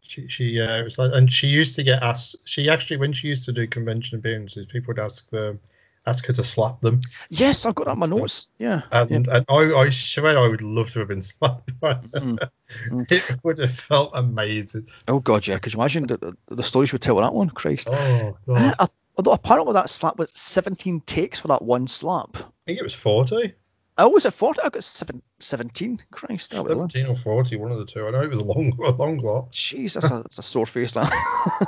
[0.00, 2.36] She she uh, it was like, and she used to get asked.
[2.44, 5.60] She actually when she used to do convention appearances, people would ask them
[6.06, 7.00] ask her to slap them.
[7.30, 8.48] Yes, I've got that in my notes.
[8.58, 8.82] Yeah.
[8.90, 11.78] And and I I swear I would love to have been slapped.
[11.80, 12.00] by her.
[12.00, 13.12] Mm.
[13.12, 14.88] It would have felt amazing.
[15.08, 15.58] Oh god, yeah.
[15.58, 17.50] Could you imagine the, the, stories we tell with that one?
[17.50, 17.88] Christ.
[17.92, 18.86] Oh god, Uh, I
[19.16, 22.36] although apparently that slap was 17 takes for that one slap.
[22.36, 23.54] I think it was forty.
[23.96, 24.60] Oh, was it 40?
[24.60, 26.00] I got seven, 17.
[26.10, 26.52] Christ.
[26.56, 28.04] Oh, 17 or 40, one of the two.
[28.06, 29.52] I know it was a long, a long lot.
[29.52, 31.08] Jeez, that's a, that's a sore face, that.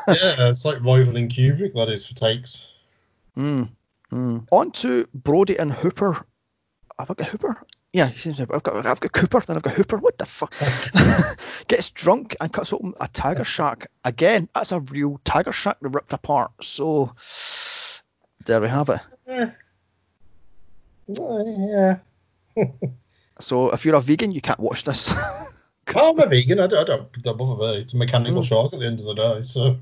[0.09, 2.73] yeah, it's like rivaling Kubrick, that is, for takes.
[3.37, 3.71] Mm,
[4.13, 4.47] mm.
[4.51, 6.25] On to Brody and Hooper.
[6.99, 7.67] I've I got Hooper?
[7.93, 9.97] Yeah, he seems to have, I've got I've got Cooper, then I've got Hooper.
[9.97, 10.55] What the fuck?
[11.69, 13.89] Gets drunk and cuts open a tiger shark.
[14.05, 16.53] Again, that's a real tiger shark that ripped apart.
[16.63, 17.15] So
[18.45, 19.53] there we have it.
[21.07, 22.01] Well,
[22.57, 22.67] yeah.
[23.39, 25.13] So if you're a vegan, you can't watch this.
[25.99, 26.61] Oh, I'm a vegan.
[26.61, 27.81] I don't, I don't, don't bother me.
[27.83, 28.47] It's a mechanical Mm.
[28.47, 29.45] shark at the end of the day.
[29.45, 29.79] So,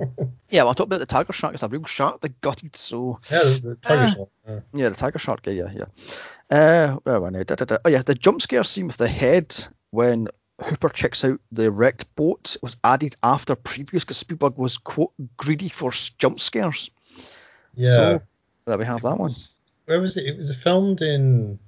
[0.49, 1.55] yeah, well, I talked about the tiger shark.
[1.55, 2.21] It's a real shark.
[2.21, 2.77] They gutted.
[2.77, 4.09] So yeah, the, the tiger Ah.
[4.15, 4.29] shark.
[4.49, 4.83] Er yeah.
[4.83, 5.47] Yeah, the tiger shark.
[5.47, 5.87] Yeah, yeah, yeah.
[6.51, 7.43] Uh, where am I now?
[7.43, 7.77] Da, da, da.
[7.85, 9.55] Oh yeah, the jump scare scene with the head
[9.91, 10.29] when
[10.63, 12.55] Hooper checks out the wrecked boat.
[12.57, 16.91] It was added after previous because Spielberg was quote greedy for jump scares.
[17.75, 17.95] Yeah.
[17.95, 18.23] So
[18.67, 19.33] there we have that one.
[19.87, 20.27] Where was it?
[20.27, 21.59] It was filmed in.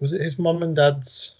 [0.00, 1.34] Was it his mum and dad's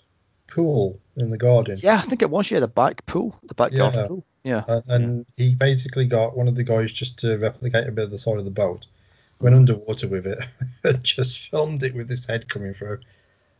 [0.55, 1.77] pool in the garden?
[1.83, 2.51] Yeah, I think it was.
[2.51, 4.07] Yeah, the back pool, the backyard Yeah.
[4.07, 4.25] pool.
[4.45, 4.65] Yeah.
[4.67, 8.11] And, and he basically got one of the guys just to replicate a bit of
[8.11, 8.87] the side of the boat,
[9.41, 10.39] went underwater with it,
[10.85, 13.01] and just filmed it with his head coming through.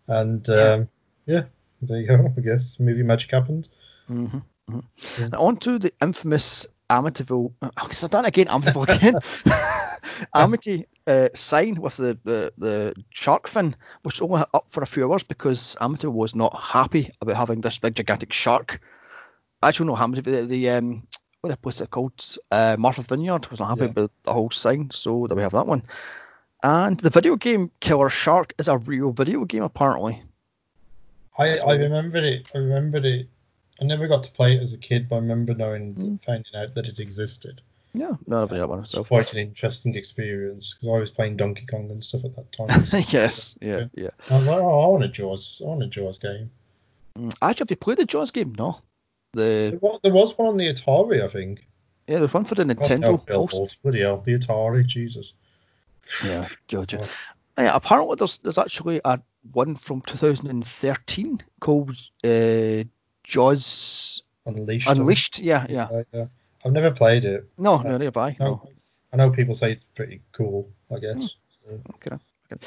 [0.09, 0.89] And um,
[1.27, 1.45] yeah.
[1.81, 2.33] there you go.
[2.37, 3.69] I guess movie magic happened.
[4.11, 4.39] Mm-hmm.
[4.69, 5.25] Yeah.
[5.25, 7.53] And on to the infamous Amityville.
[7.63, 8.47] Oh, I've done it again.
[8.47, 9.15] Amityville again.
[10.35, 14.87] Amity uh, sign with the, the, the shark fin, which was only up for a
[14.87, 18.81] few hours because Amity was not happy about having this big gigantic shark.
[19.63, 21.07] Actually, no, Amityville, the, the um,
[21.41, 22.25] what was it called?
[22.51, 24.03] Uh, Martha's Vineyard was not happy Yeah.
[24.03, 25.83] with the whole sign, so there we have that one.
[26.63, 30.23] And the video game Killer Shark is a real video game apparently.
[31.37, 32.47] I, So- I remembered it.
[32.55, 33.29] I remember it.
[33.81, 36.23] I never got to play it as a kid, but I remember knowing, Mm.
[36.25, 37.63] finding out that it existed.
[37.95, 41.67] Yeah, no, I've that one It's quite an interesting experience because I was playing Donkey
[41.67, 43.05] Kong and stuff at that time.
[43.11, 44.09] yes, yeah, yeah.
[44.31, 45.61] I was like, oh, I want a Jaws.
[45.63, 46.51] I want a Jaws game.
[47.19, 48.55] Mm, Actually, have you played the Jaws game?
[48.57, 48.81] No.
[49.35, 51.67] The There was one on the Atari, I think.
[52.07, 53.27] yeah, there's one for the Oh, no, Nintendo.
[53.27, 53.57] Post.
[53.57, 53.77] Holt.
[53.83, 55.35] Bloody hell, the Atari, Jesus.
[56.25, 57.01] Yeah, gotcha.
[57.03, 57.63] Oh.
[57.63, 59.21] Yeah, apparently there's there's actually a
[59.53, 62.85] one from 2013 called uh,
[63.23, 64.89] Jaws Unleashed.
[64.89, 65.39] Unleashed.
[65.41, 65.67] Yeah.
[65.69, 66.27] Yeah, yeah.
[66.65, 67.49] I've never played it.
[67.59, 68.37] No, no, neither have I.
[68.39, 68.69] No, No.
[69.13, 71.37] I know people say it's pretty cool, I guess.
[71.65, 72.17] So, Okay,
[72.51, 72.67] okay.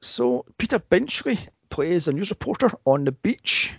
[0.00, 3.74] So Peter Benchley plays a news reporter on the beach.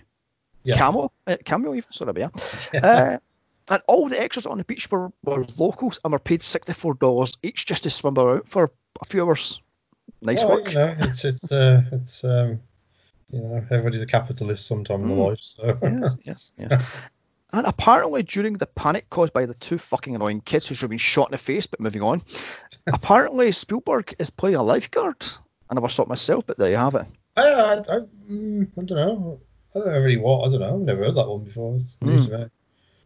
[0.62, 0.76] Yeah.
[0.76, 1.90] Camel, uh, cameo even.
[1.92, 2.28] Sorry, yeah.
[2.82, 3.18] uh,
[3.70, 7.66] and all the extras on the beach were, were locals and were paid $64 each
[7.66, 8.70] just to swim around for
[9.00, 9.60] a few hours.
[10.22, 10.72] Nice well, work.
[10.72, 12.60] You know, it's it's uh, it's um,
[13.30, 15.16] you know, everybody's a capitalist sometime in Mm.
[15.16, 16.84] their life, so yes, yes, yes.
[17.52, 20.90] And apparently, during the panic caused by the two fucking annoying kids who should have
[20.90, 22.22] been shot in the face, but moving on,
[22.86, 25.16] apparently Spielberg is playing a lifeguard.
[25.70, 27.06] And I never saw it myself, but there you have it.
[27.36, 27.98] I, I, I,
[28.30, 29.40] mm, I don't know.
[29.74, 30.46] I don't know really what.
[30.46, 30.74] I don't know.
[30.74, 31.76] I've never heard that one before.
[31.76, 32.24] It's new Mm.
[32.26, 32.44] to me.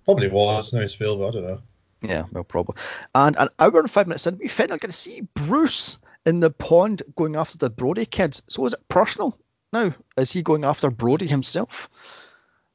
[0.04, 0.72] Probably was.
[0.72, 1.28] No Spielberg.
[1.28, 1.62] I don't know.
[2.02, 2.76] Yeah, no problem.
[3.14, 6.50] And an hour and five minutes in, we finally get to see Bruce in the
[6.50, 8.42] pond going after the Brody kids.
[8.48, 9.38] So is it personal
[9.72, 9.94] now?
[10.16, 11.88] Is he going after Brody himself?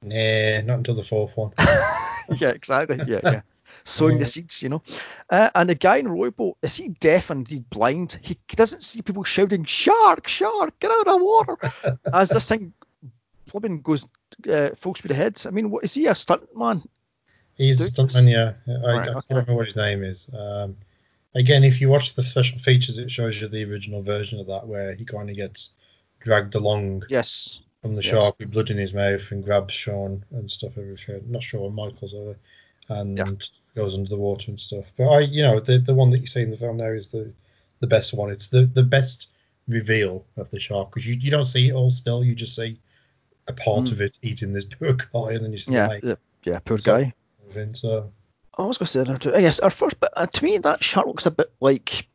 [0.02, 1.54] Nah, not until the fourth one.
[2.38, 3.00] yeah, exactly.
[3.08, 3.42] Yeah, yeah.
[3.84, 4.82] Sowing the seeds, you know.
[5.30, 8.20] Uh, and the guy in the rowboat, is he deaf and he blind?
[8.22, 11.58] He doesn't see people shouting, "Shark, shark, get out of the water!"
[12.14, 12.74] As this thing
[13.48, 14.06] flipping goes
[14.50, 15.42] uh, full speed ahead.
[15.46, 16.86] I mean, what is he a stuntman?
[17.56, 18.54] He's a stuntman, yeah.
[18.68, 19.12] I, Right, I okay.
[19.14, 20.30] can't remember what his name is.
[20.38, 20.78] Um,
[21.34, 24.68] again, if you watch the special features, it shows you the original version of that
[24.68, 25.74] where he kind of gets
[26.20, 27.62] dragged along Yes.
[27.82, 28.12] From the Yes.
[28.12, 31.22] shark with blood in his mouth and grabs Sean and stuff everything.
[31.32, 32.38] Not Sean, Michael's over,
[32.90, 33.32] and Yeah.
[33.76, 34.92] goes under the water and stuff.
[34.98, 37.08] But I, you know, the the one that you see in the film there is
[37.08, 37.34] the
[37.80, 38.32] the best one.
[38.32, 39.30] It's the the best
[39.68, 42.24] reveal of the shark because you, you don't see it all still.
[42.24, 42.80] You just see
[43.48, 43.92] a part Mm.
[43.92, 46.00] of it eating this poor guy, and then you see Yeah.
[46.00, 46.16] the Yeah.
[46.54, 47.14] yeah poor So- guy.
[47.74, 48.12] So
[48.58, 49.42] I was going to say.
[49.42, 52.08] Yes, our first, but uh, to me that shark looks a bit like.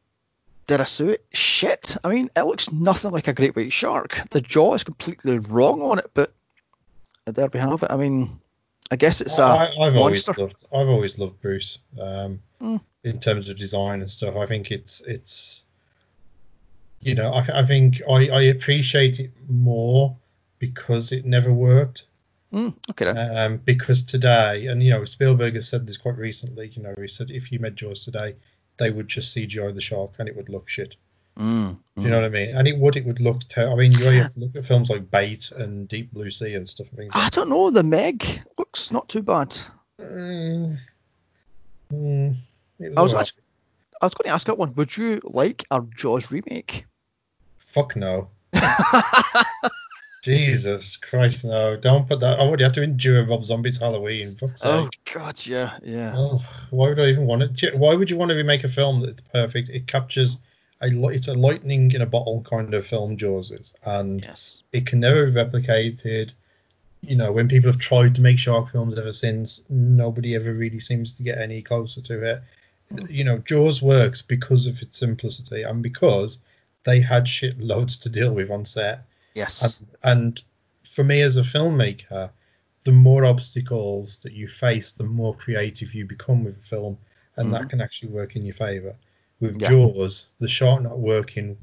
[0.73, 1.25] Did I say it?
[1.35, 1.99] Shit.
[2.03, 4.19] I mean, it looks nothing like a great white shark.
[4.31, 6.33] The jaw is completely wrong on it, but
[7.27, 7.91] there we have it.
[7.91, 8.41] I mean,
[8.91, 10.43] I guess it's a I, I've always monster.
[10.43, 11.79] loved I've always loved Bruce.
[12.01, 12.81] Um, Mm.
[13.05, 15.65] in terms of design and stuff, I think it's it's
[17.01, 20.17] you know I, I think I, I appreciate it more
[20.59, 22.05] because it never worked.
[22.53, 23.07] Mm, okay.
[23.11, 26.69] Um, because today, and you know Spielberg has said this quite recently.
[26.75, 28.37] You know he said if you made Jaws today,
[28.83, 30.97] they would just CGI the shark and it would look shit.
[31.39, 32.55] Mm, Do you know what I mean?
[32.57, 33.49] And it would it would look.
[33.49, 36.55] Ter- I mean, you have to look at films like Bait and Deep Blue Sea
[36.55, 36.89] and stuff.
[36.97, 37.71] like I don't know.
[37.71, 38.27] The Meg
[38.59, 39.57] looks not too bad.
[40.01, 40.77] Mm,
[41.93, 42.35] mm,
[42.79, 43.43] was I was actually,
[44.03, 44.75] I was going to ask that one.
[44.75, 46.85] Would you like a Jaws remake?
[47.59, 48.29] Fuck no.
[50.23, 51.77] Jesus Christ, no.
[51.77, 52.39] Don't put that.
[52.39, 54.37] I would have to endure Rob Zombie's Halloween.
[54.43, 55.01] Oh sake.
[55.13, 56.15] God, yeah, yeah.
[56.17, 57.75] Oh, why would I even want it?
[57.77, 59.69] Why would you want to remake a film that's perfect?
[59.69, 60.39] It captures
[60.81, 64.63] a it's a lightning in a bottle kind of film, Jaws is, and Yes.
[64.73, 66.31] it can never be replicated.
[67.01, 70.79] You know, when people have tried to make shark films ever since, nobody ever really
[70.79, 72.43] seems to get any closer to it.
[73.09, 76.41] You know, Jaws works because of its simplicity and because
[76.85, 79.05] they had shit loads to deal with on set.
[79.35, 79.63] Yes.
[79.63, 80.43] And, and
[80.85, 82.31] for me as a filmmaker,
[82.85, 86.99] the more obstacles that you face, the more creative you become with a film,
[87.37, 87.53] and Mhm.
[87.53, 88.97] that can actually work in your favor.
[89.41, 89.71] With Yeah.
[89.71, 91.57] Jaws, the shark not working,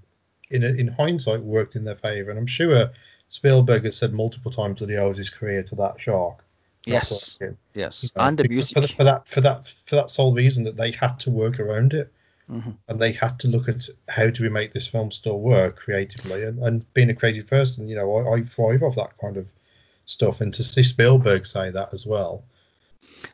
[0.50, 2.92] in in hindsight, worked in their favor, and I'm sure
[3.28, 6.44] Spielberg has said multiple times that he owes his career to that shark.
[6.86, 7.38] Yes,
[7.76, 8.78] yes, You know, and the music.
[8.82, 11.94] for, for that for that for that sole reason that they had to work around
[11.94, 12.12] it
[12.50, 12.78] Mhm.
[12.88, 16.44] and they had to look at how do we make this film still work creatively
[16.44, 19.52] and, and being a creative person you know I, I thrive off that kind of
[20.06, 22.44] stuff and to see Spielberg say that as well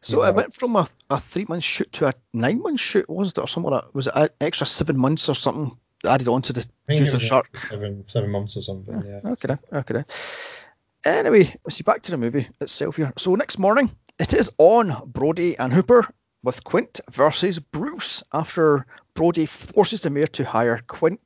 [0.01, 3.09] So you it went from a, a three month shoot to a nine month shoot,
[3.09, 3.95] was it, or something like that?
[3.95, 7.05] Was it an extra seven months or something added on to the I think due
[7.05, 7.57] to the shark?
[7.57, 9.93] seven seven months or something yeah Okay, then, okay.
[9.93, 10.05] then.
[11.05, 13.13] Anyway, let's see back to the movie itself here.
[13.17, 13.89] So next morning,
[14.19, 16.07] it is on Brody and Hooper
[16.45, 21.19] with Quint versus Bruce after Brody forces the mayor to hire Quint.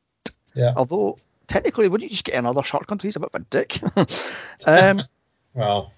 [0.55, 1.17] yeah Although
[1.47, 3.07] technically, wouldn't you just get another shark hunter?
[3.07, 3.79] He's a bit of a dick.
[4.65, 5.03] um,
[5.53, 5.91] well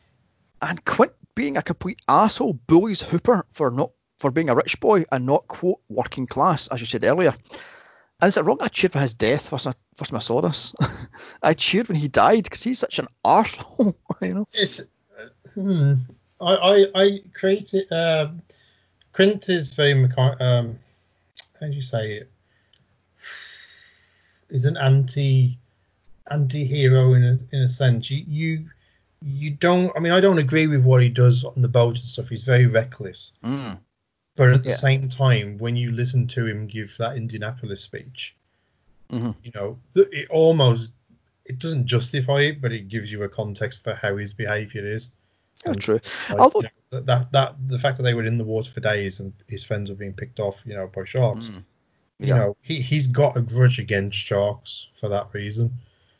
[0.61, 5.05] and Quint, being a complete asshole, bullies Hooper for not for being a rich boy
[5.11, 7.34] and not quote working class, as you said earlier.
[8.22, 10.41] And is it wrong I cheered for his death first, I- first time I saw
[10.41, 10.76] this?
[11.41, 14.47] I cheered when he died because he's such an arsehole, you know.
[14.53, 14.84] it's uh,
[15.55, 15.93] hmm,
[16.39, 18.43] I I I created um
[19.14, 20.80] Quint is very um
[21.59, 22.32] how do you say it
[24.49, 25.57] is an anti
[26.30, 28.70] anti-hero in a in a sense you you
[29.22, 32.05] you don't i mean i don't agree with what he does on the boat and
[32.05, 33.80] stuff he's very reckless Mm.
[34.36, 34.76] but at the Yeah.
[34.76, 38.36] same time when you listen to him give that indianapolis speech
[39.12, 39.36] Mhm.
[39.43, 40.91] you know it almost
[41.45, 45.12] it doesn't justify it but it gives you a context for how his behavior is
[45.66, 45.99] Yeah, true.
[46.30, 48.80] like, Although- you know, that, that the fact that they were in the water for
[48.82, 51.55] days and his friends were being picked off you know by sharks Mm.
[52.20, 52.38] you Yeah.
[52.38, 55.74] know he, he's got a grudge against sharks for that reason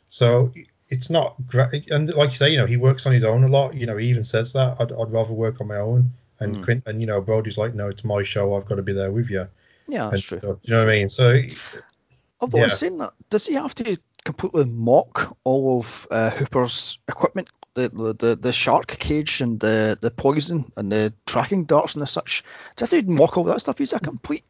[0.08, 0.52] so
[0.88, 3.48] it's not great and like you say you know he works on his own a
[3.48, 6.56] lot you know he even says that i'd, I'd rather work on my own and
[6.56, 6.64] Mm.
[6.64, 9.12] Quint, and you know brody's like no it's my show i've got to be there
[9.12, 9.46] with you
[9.88, 10.38] Yeah, and that's true.
[10.38, 10.56] stuff.
[10.62, 11.40] you know what i mean so
[12.40, 12.68] Although Yeah.
[12.68, 17.48] saying that, does he have to completely mock all of uh, Hooper's equipment?
[17.74, 22.06] The, the, the, shark cage and the, the poison and the tracking darts and the
[22.06, 22.44] such.
[22.76, 23.78] Does he have to mock all that stuff?
[23.78, 24.44] He's a complete.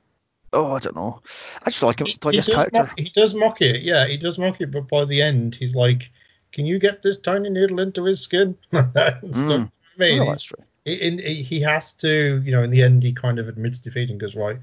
[0.52, 1.20] Oh, I don't know.
[1.64, 2.80] I just like him, he, like he his character.
[2.80, 5.74] mock, he does mock it yeah he does mock it but by the end he's
[5.74, 6.10] like
[6.52, 8.56] can you get this tiny needle into his skin.
[8.72, 9.70] Mm.
[9.94, 10.64] I mean, Oh, that's true.
[10.84, 14.10] he, he he has to, you know, in the end, he kind of admits defeat
[14.10, 14.58] and goes, right,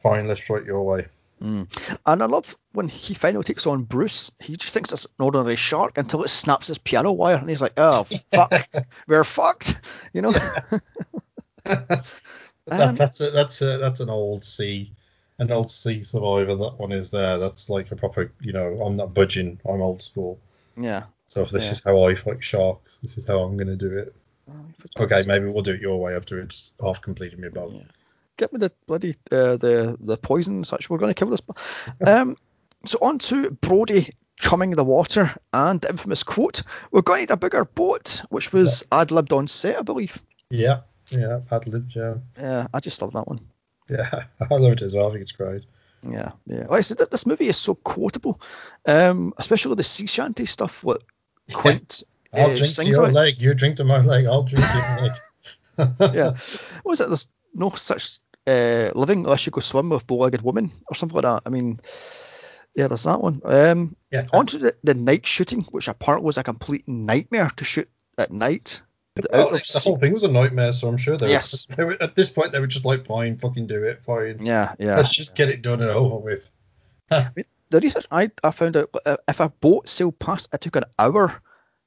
[0.00, 1.06] fine, let's try it your way.
[1.40, 1.68] And
[2.06, 4.30] I love when he finally takes on Bruce.
[4.40, 7.62] He just thinks it's an ordinary shark until it snaps his piano wire, and he's
[7.62, 8.52] like, "Oh fuck,
[9.06, 9.80] we're fucked,"
[10.12, 10.32] you know.
[11.64, 12.04] that,
[12.70, 14.92] Um, that's a, that's a, that's an old sea,
[15.38, 16.54] an old sea survivor.
[16.54, 17.38] That one is there.
[17.38, 19.60] That's like a proper, you know, I'm not budging.
[19.68, 20.38] I'm old school.
[20.76, 21.04] yeah.
[21.28, 21.70] So if this Yeah.
[21.72, 24.14] is how I fight sharks, this is how I'm going to do it.
[24.98, 27.72] Okay, maybe we'll do it your way after it's half completed my boat.
[27.72, 27.82] Yeah.
[28.40, 30.88] Get me the bloody uh, the the poison and such.
[30.88, 31.42] We're going to kill this.
[32.06, 32.36] um,
[32.86, 37.30] so on to Brody chumming the water and the infamous quote: "We're going to need
[37.32, 40.22] a bigger boat," which was ad libbed on set, I believe.
[40.48, 40.80] Yeah,
[41.10, 43.40] yeah, ad libbed, yeah, Yeah, I just love that one.
[43.90, 44.24] yeah.
[44.50, 45.08] I love it as well.
[45.08, 45.64] I think it's great.
[46.02, 46.60] Yeah, yeah.
[46.60, 48.40] Like I said, th- this movie is so quotable,
[48.86, 50.82] um, especially the sea shanty stuff.
[50.82, 51.02] What
[51.52, 53.12] Quint I'll uh, drink to your about.
[53.12, 53.34] leg.
[53.42, 54.24] You drink to my leg.
[54.24, 55.12] I'll drink to
[55.76, 56.14] your leg.
[56.16, 56.30] yeah.
[56.82, 57.08] What was it?
[57.08, 61.24] There's no such uh, living unless you go swim with bow-legged women or something like
[61.24, 61.42] that.
[61.46, 61.80] I mean,
[62.74, 63.40] yeah, there's that one.
[63.44, 64.26] Um, Yeah.
[64.32, 67.88] onto the, the night shooting, which apparently was a complete nightmare to shoot
[68.18, 68.82] at night.
[69.16, 71.32] The Well, of the sea- whole thing was a nightmare, so I'm sure they were,
[71.32, 71.66] Yes.
[71.76, 74.38] they were at this point they were just like, fine, fucking do it, fine.
[74.44, 74.96] Yeah, yeah.
[74.96, 76.48] Let's just get it done and over with.
[77.70, 80.84] The research I, I found out uh, if a boat sailed past, it took an
[80.98, 81.40] hour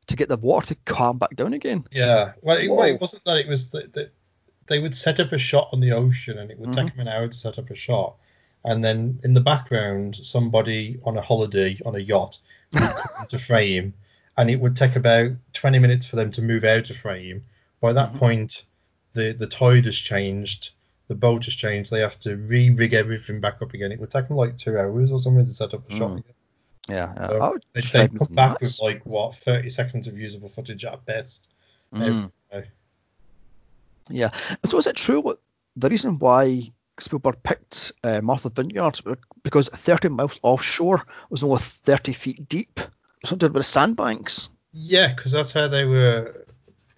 [0.07, 1.83] to get the water to calm back down again.
[1.91, 2.33] Yeah.
[2.41, 3.39] Well, it, well, it wasn't that.
[3.39, 4.11] It was that
[4.67, 6.75] they would set up a shot on the ocean, and it would Mhm.
[6.75, 8.15] take them an hour to set up a shot,
[8.63, 12.39] and then in the background, somebody on a holiday on a yacht
[12.71, 13.93] would come into frame,
[14.37, 17.43] and it would take about 20 minutes for them to move out of frame.
[17.81, 18.17] By that Mhm.
[18.17, 18.63] point,
[19.13, 20.71] the the tide has changed.
[21.09, 21.91] The boat has changed.
[21.91, 23.91] They have to re-rig everything back up again.
[23.91, 26.11] It would take them like two hours or something to set up a shot.
[26.11, 26.17] Mm.
[26.19, 26.33] again.
[26.89, 27.27] Yeah, yeah.
[27.27, 28.81] So I would They, they come back nuts.
[28.81, 31.47] with like what 30 seconds of usable footage at best.
[31.93, 32.31] Mm.
[34.09, 34.29] Yeah.
[34.65, 35.37] So is it true what
[35.75, 36.61] the reason why
[36.99, 42.79] Spielberg picked uh, Martha Vineyard was because 30 miles offshore was only 30 feet deep?
[43.25, 44.49] Something with the sandbanks.
[44.73, 46.45] Yeah, because that's how they were.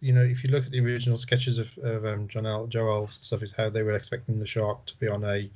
[0.02, 3.08] You know, if you look at the original sketches of, of um, John El, Joe
[3.10, 5.50] stuff, is how they were expecting the shark to be on a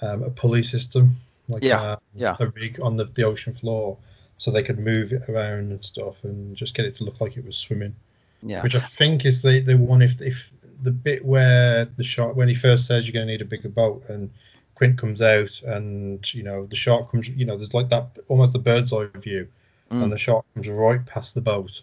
[0.00, 1.16] um, a pulley system,
[1.48, 2.36] like Yeah, uh, yeah.
[2.38, 3.98] a rig on the, the ocean floor,
[4.36, 7.36] so they could move it around and stuff, and just get it to look like
[7.36, 7.96] it was swimming.
[8.42, 8.62] Yeah.
[8.62, 12.48] Which I think is the the one if if the bit where the shark when
[12.48, 14.30] he first says you're going to need a bigger boat and
[14.76, 18.52] Quint comes out and you know the shark comes you know there's like that almost
[18.52, 19.48] the bird's eye view
[19.90, 20.02] Mm.
[20.02, 21.80] and the shark comes right past the boat,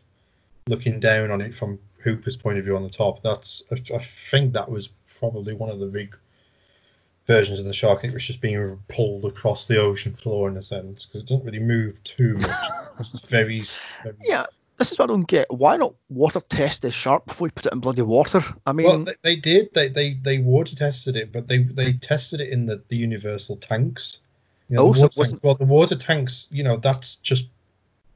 [0.67, 3.23] looking down on it from Hooper's point of view on the top.
[3.23, 4.89] That's I, I think that was
[5.19, 6.15] probably one of the big
[7.25, 8.03] versions of the shark.
[8.03, 11.45] It was just being pulled across the ocean floor in a sense because it doesn't
[11.45, 12.51] really move too much.
[13.27, 13.61] Very,
[14.03, 14.45] very Yeah,
[14.77, 15.47] this is what I don't get.
[15.49, 18.41] Why not water test the shark before you put it in bloody water?
[18.65, 19.73] I mean, Well, they, they did.
[19.73, 23.55] They, they they water tested it, but they they tested it in the, the universal
[23.57, 24.19] tanks.
[24.69, 25.41] You know, Oh, the so tanks.
[25.43, 27.47] Well, the water tanks, you know, that's just,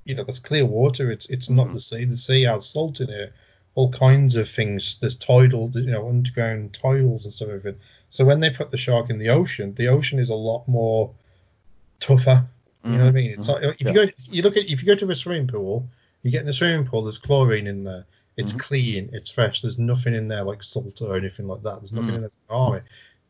[0.05, 1.12] you know, that's clear water.
[1.12, 1.74] It's it's not Mhm.
[1.76, 2.05] the sea.
[2.05, 3.34] The sea has salt in it.
[3.76, 4.97] All kinds of things.
[4.99, 7.49] There's tidal, you know, underground tiles and stuff.
[7.49, 7.80] Everything.
[8.10, 11.12] So when they put the shark in the ocean, the ocean is a lot more
[11.99, 12.45] tougher.
[12.84, 13.32] You know what I Mhm, mean?
[13.32, 13.89] It's mhm, not, if yeah.
[13.89, 15.88] you go, you look at if you go to a swimming pool,
[16.24, 17.03] you get in a swimming pool.
[17.03, 18.05] There's chlorine in there.
[18.38, 18.59] It's Mhm.
[18.59, 19.09] clean.
[19.13, 19.61] It's fresh.
[19.61, 21.78] There's nothing in there like salt or anything like that.
[21.80, 22.15] There's nothing Mm.
[22.15, 22.84] in there to harm it.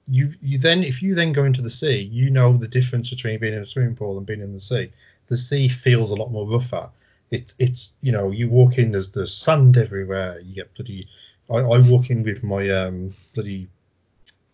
[0.08, 3.40] You you then if you then go into the sea, you know the difference between
[3.40, 4.92] being in a swimming pool and being in the sea.
[5.28, 6.90] The sea feels a lot more rougher.
[7.32, 10.40] It's it's you know you walk in there's there's sand everywhere.
[10.42, 11.08] You get bloody.
[11.50, 13.68] I, I walk in with my um bloody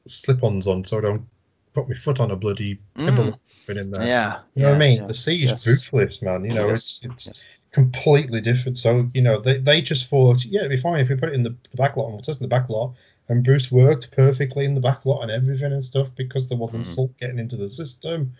[0.08, 1.26] slip-ons on so I don't
[1.74, 3.78] put my foot on a bloody pebble Mm.
[3.78, 4.08] in there.
[4.08, 4.40] yeah.
[4.56, 5.02] You know what I mean?
[5.02, 5.08] yeah.
[5.08, 5.68] The sea is Yes.
[5.68, 6.46] ruthless, man.
[6.46, 7.46] You know, Yes, it's it's yes.
[7.76, 8.78] Completely different.
[8.78, 11.36] So you know, they, they just thought, yeah, it'd be fine if we put it
[11.36, 12.96] in the, the back lot and we'll test in the back lot.
[13.28, 16.86] And Bruce worked perfectly in the back lot and everything and stuff because there wasn't
[16.86, 16.96] Mm.
[16.96, 18.34] salt getting into the system,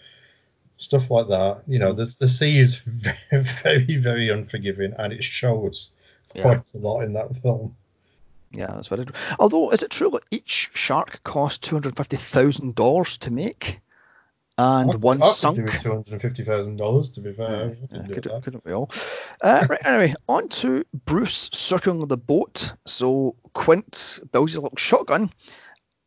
[0.78, 1.64] stuff like that.
[1.68, 2.76] You know, the the sea is
[3.32, 5.94] very very very unforgiving and it shows
[6.34, 6.44] Yeah.
[6.44, 7.76] quite a lot in that film.
[8.52, 9.16] Yeah, that's very true.
[9.38, 13.82] Although, is it true that each shark cost two hundred fifty thousand dollars to make,
[14.58, 15.58] and I, one I sunk?
[15.58, 17.50] could do with two hundred and fifty thousand dollars to be fair.
[17.50, 18.44] Yeah, yeah, could do could, that.
[18.44, 18.90] couldn't we all?
[19.42, 22.74] Uh, right, anyway, on to Bruce circling the boat.
[22.86, 25.30] So Quint builds his little shotgun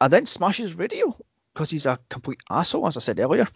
[0.00, 1.16] and then smashes radio
[1.52, 3.46] because he's a complete asshole, as I said earlier.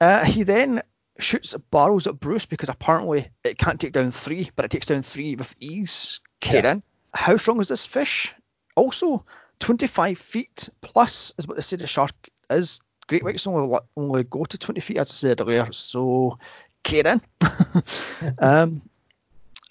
[0.00, 0.82] Uh, he then
[1.18, 5.02] shoots barrels at Bruce because apparently it can't take down three, but it takes down
[5.02, 6.20] three with ease.
[6.40, 6.82] Kieran,
[7.12, 8.34] how strong is this fish?
[8.76, 9.24] Also,
[9.60, 12.12] 25 feet plus is what they say the shark
[12.50, 12.80] is.
[13.08, 15.72] Great whites only, only go to 20 feet, as I said earlier.
[15.72, 16.38] So,
[16.84, 17.20] Kieran.
[18.38, 18.82] um,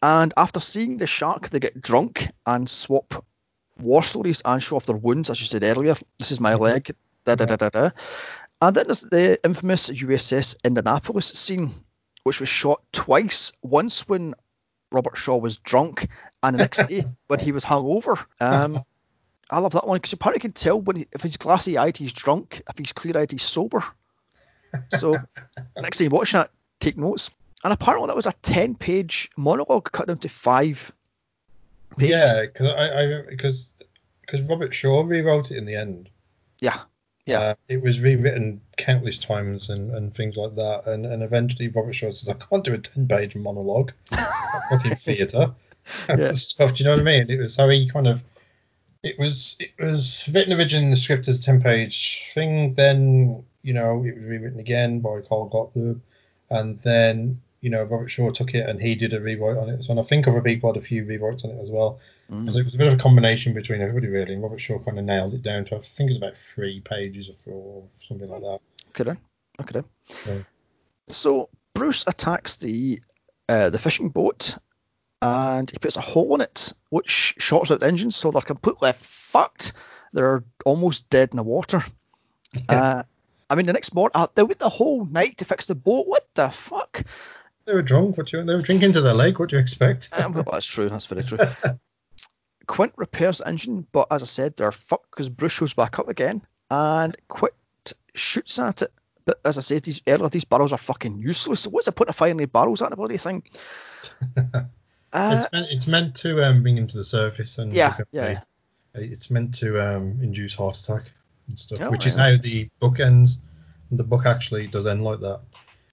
[0.02, 3.24] and after seeing the shark, they get drunk and swap
[3.80, 5.96] war stories and show off their wounds, as you said earlier.
[6.18, 6.92] This is my leg.
[7.26, 7.90] Da da da da da.
[8.62, 11.72] And then there's the infamous USS Indianapolis scene,
[12.24, 13.52] which was shot twice.
[13.62, 14.34] Once when
[14.92, 16.08] Robert Shaw was drunk,
[16.42, 18.24] and the next day when he was hungover.
[18.40, 18.84] Um,
[19.50, 21.98] I love that one because you probably can tell when he, if he's glassy eyed,
[21.98, 22.62] he's drunk.
[22.70, 23.84] If he's clear eyed, he's sober.
[24.90, 25.18] So
[25.78, 27.32] next time you watch that, take notes.
[27.64, 30.92] And apparently that was a ten page monologue cut down to five
[31.98, 32.16] pages.
[32.16, 33.74] Yeah, because I, I because
[34.22, 36.10] because Robert Shaw rewrote it in the end.
[36.60, 36.78] Yeah.
[37.26, 37.40] Yeah.
[37.40, 41.94] Uh, it was rewritten countless times and, and things like that, and, and eventually Robert
[41.94, 43.92] Shaw says, "I can't do a ten-page monologue,
[44.70, 45.54] fucking theatre
[46.10, 46.32] Yeah.
[46.36, 47.30] stuff." Do you know what I mean?
[47.30, 48.24] It was how he kind of,
[49.04, 52.74] it was it was written originally in the script as a ten-page thing.
[52.74, 56.02] Then you know it was rewritten again by Carl Gottlieb,
[56.50, 59.84] and then you know Robert Shaw took it and he did a rewrite on it.
[59.84, 62.00] So and I think other people had a few rewrites on it as well.
[62.32, 62.52] Mm.
[62.52, 65.00] So it was a bit of a combination between everybody really, and Robert Shaw kind
[65.00, 68.30] of nailed it down to I think it's about three pages or four, or something
[68.30, 68.60] like that.
[68.94, 69.18] Could have.
[69.60, 69.88] I could have.
[70.28, 70.40] Yeah.
[71.10, 73.02] So Bruce attacks the
[73.50, 74.58] uh, the fishing boat
[75.22, 78.92] and he puts a hole in it, which shorts out the engines, so they're completely
[78.94, 79.74] fucked.
[80.14, 81.84] They're almost dead in the water.
[82.70, 83.04] Uh,
[83.50, 86.08] I mean, the next morning, uh, they wait the whole night to fix the boat.
[86.08, 87.04] What the fuck?
[87.66, 88.18] They were drunk.
[88.18, 88.44] What do you?
[88.44, 89.38] They were drinking to their leg.
[89.38, 90.10] What do you expect?
[90.18, 90.90] Um, well, that's true.
[90.90, 91.38] That's very true.
[92.68, 96.08] Quint repairs the engine, but as I said, they're fucked because Bruce shows back up
[96.08, 96.42] again
[96.72, 97.54] and Quint
[98.16, 98.92] shoots at it.
[99.26, 101.62] But as I said, these earlier, these barrels are fucking useless.
[101.62, 103.44] So what's the point of firing the barrels at the bloody thing?
[105.14, 108.06] Uh, it's meant it's meant to um, bring him to the surface and Yeah, become
[108.12, 108.42] yeah.
[108.94, 111.12] it's meant to um, induce heart attack
[111.48, 113.42] and stuff, Oh, which is how the book ends.
[113.90, 115.40] And the book actually does end like that.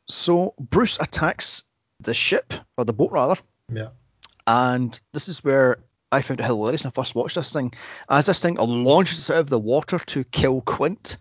[0.08, 1.62] so Bruce attacks
[2.00, 3.36] the ship, or the boat rather,
[3.72, 3.90] Yeah.
[4.48, 5.78] and this is where
[6.10, 7.72] I found it hilarious when I first watched this thing.
[8.08, 11.18] As this thing launches out of the water to kill Quint.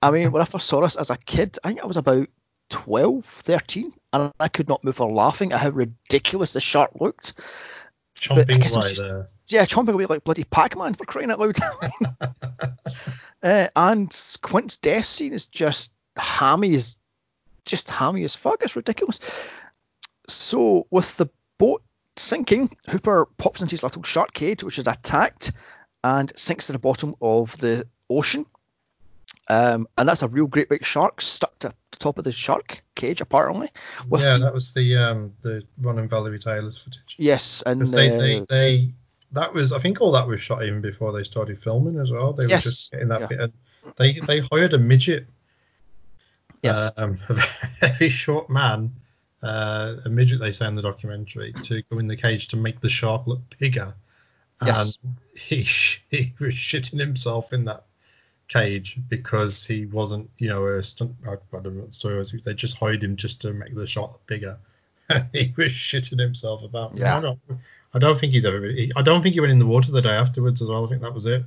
[0.00, 2.28] I mean, when I first saw this as a kid, I think I was about
[2.70, 7.34] 12, 13, and I could not move for laughing at how ridiculous the shark looked.
[8.16, 9.28] Chomping away just- there.
[9.48, 11.56] Yeah, chomping away like bloody Pac-Man for crying out loud.
[13.42, 16.98] uh, and Quint's death scene is just hammy as
[17.64, 18.62] just hammy as fuck.
[18.62, 19.20] It's ridiculous.
[20.26, 21.82] So with the boat
[22.16, 25.52] sinking, Hooper pops into his little shark cage, which is attacked
[26.04, 28.44] and sinks to the bottom of the ocean.
[29.48, 33.20] Um, and that's a real great big shark stuck to top of the shark cage,
[33.20, 33.68] apparently.
[34.10, 37.16] yeah, the- that was the um the Ron and Valerie Taylor's footage.
[37.18, 38.92] Yes, and they, uh, they they
[39.32, 42.32] that was I think all that was shot even before they started filming as well.
[42.32, 43.26] They were just getting that yeah.
[43.26, 43.40] bit.
[43.40, 43.52] And
[43.96, 45.26] they they hired a midget,
[46.62, 48.94] yes, um, a very short man,
[49.42, 52.80] uh, a midget they say in the documentary, to go in the cage to make
[52.80, 53.94] the shark look bigger.
[54.64, 54.98] Yes.
[55.02, 55.62] And he
[56.10, 57.84] he was shitting himself in that
[58.48, 61.14] cage because he wasn't, you know, a stunt.
[61.26, 62.32] I, I don't know what the story was.
[62.32, 64.58] They just hired him just to make the shot bigger.
[65.32, 66.96] he was shitting himself about.
[66.96, 67.18] Yeah.
[67.18, 67.38] I don't,
[67.94, 68.66] I don't think he's ever.
[68.66, 70.84] He, I don't think he went in the water the day afterwards as well.
[70.84, 71.44] I think that was it.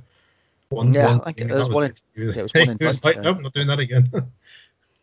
[0.68, 2.02] One, Yeah, one I think was one it.
[2.16, 4.10] Was, yeah, it was one he was like, nope, not doing that again.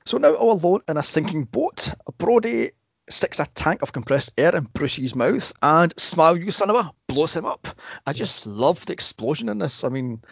[0.05, 2.71] So now all alone in a sinking boat, Brody
[3.09, 6.91] sticks a tank of compressed air in Brucey's mouth, and Smile You Son of a
[7.05, 7.67] blows him up.
[8.07, 9.83] I just love the explosion in this.
[9.83, 10.23] I mean,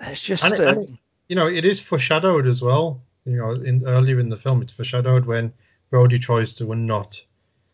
[0.00, 0.90] it's just it- uh, it-
[1.28, 3.00] you know, it is foreshadowed as well.
[3.24, 5.52] You know, in earlier in the film, it's foreshadowed when
[5.90, 7.22] Brody tries to unknot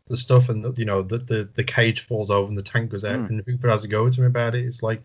[0.08, 3.04] the stuff, and you know, the the, the cage falls over and the tank goes
[3.04, 3.28] out, Mm.
[3.30, 4.64] and Hooper has a go to him about it.
[4.64, 5.02] It's like,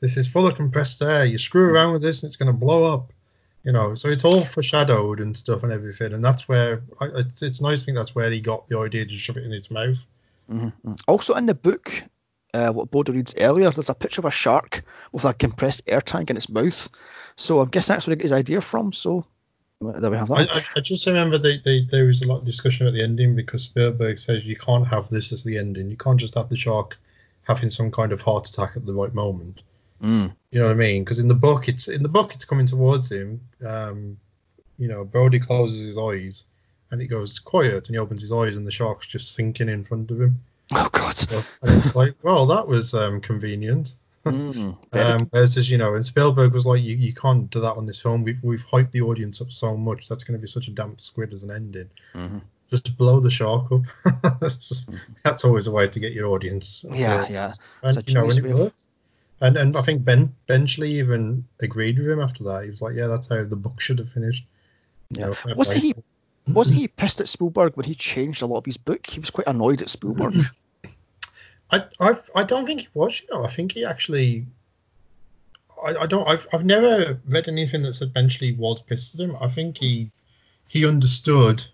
[0.00, 1.24] this is full of compressed air.
[1.26, 1.72] You screw Mm.
[1.72, 3.12] around with this, and it's going to blow up.
[3.62, 7.42] You know, so it's all foreshadowed and stuff and everything, and that's where I, it's,
[7.42, 9.70] it's nice to think that's where he got the idea to shove it in its
[9.70, 9.98] mouth.
[10.50, 10.98] mhm, mhm.
[11.06, 12.02] also in the book,
[12.54, 14.82] uh, what Brody reads earlier, there's a picture of a shark
[15.12, 16.88] with a compressed air tank in its mouth.
[17.36, 18.92] So I'm guessing that's where he got his idea from.
[18.92, 19.26] So
[19.80, 20.56] there we have I, that.
[20.56, 23.34] I, I just remember they, they, there was a lot of discussion at the ending
[23.34, 25.88] because Spielberg says you can't have this as the ending.
[25.88, 26.98] You can't just have the shark
[27.42, 29.62] having some kind of heart attack at the right moment.
[30.02, 30.34] Mm.
[30.50, 31.04] You know what I mean?
[31.04, 33.40] Because in the book, it's in the book, it's coming towards him.
[33.66, 34.18] Um,
[34.78, 36.46] you know, Brody closes his eyes
[36.90, 39.84] and it goes quiet, and he opens his eyes, and the shark's just sinking in
[39.84, 40.40] front of him.
[40.72, 41.44] Oh God.
[41.62, 43.94] And it's like, well, that was um, convenient.
[44.26, 47.72] Mm, Um, whereas, as you know, and Spielberg was like, you, you can't do that
[47.78, 48.22] on this film.
[48.22, 51.00] We've we've hyped the audience up so much that's going to be such a damp
[51.00, 51.88] squid as an ending.
[52.12, 52.42] Mhm.
[52.70, 53.80] Just blow the shark up.
[54.42, 54.90] that's, just-
[55.24, 56.84] that's always a way to get your audience.
[56.90, 57.52] Yeah, yeah.
[57.82, 58.82] And a you know, and it worked.
[59.40, 62.64] And and I think Ben Benchley even agreed with him after that.
[62.64, 64.44] He was like, yeah, that's how the book should have finished.
[65.08, 65.26] You Yeah.
[65.46, 65.94] know, Wasn't he
[66.54, 69.06] wasn't he pissed at Spielberg when he changed a lot of his book?
[69.06, 70.34] He was quite annoyed at Spielberg.
[71.70, 73.20] I, I I don't think he was.
[73.20, 74.46] You know, I think he actually.
[75.84, 76.28] I, I don't.
[76.28, 79.36] I've I've never read anything that said Benchley was pissed at him.
[79.40, 80.10] I think he
[80.68, 81.64] he understood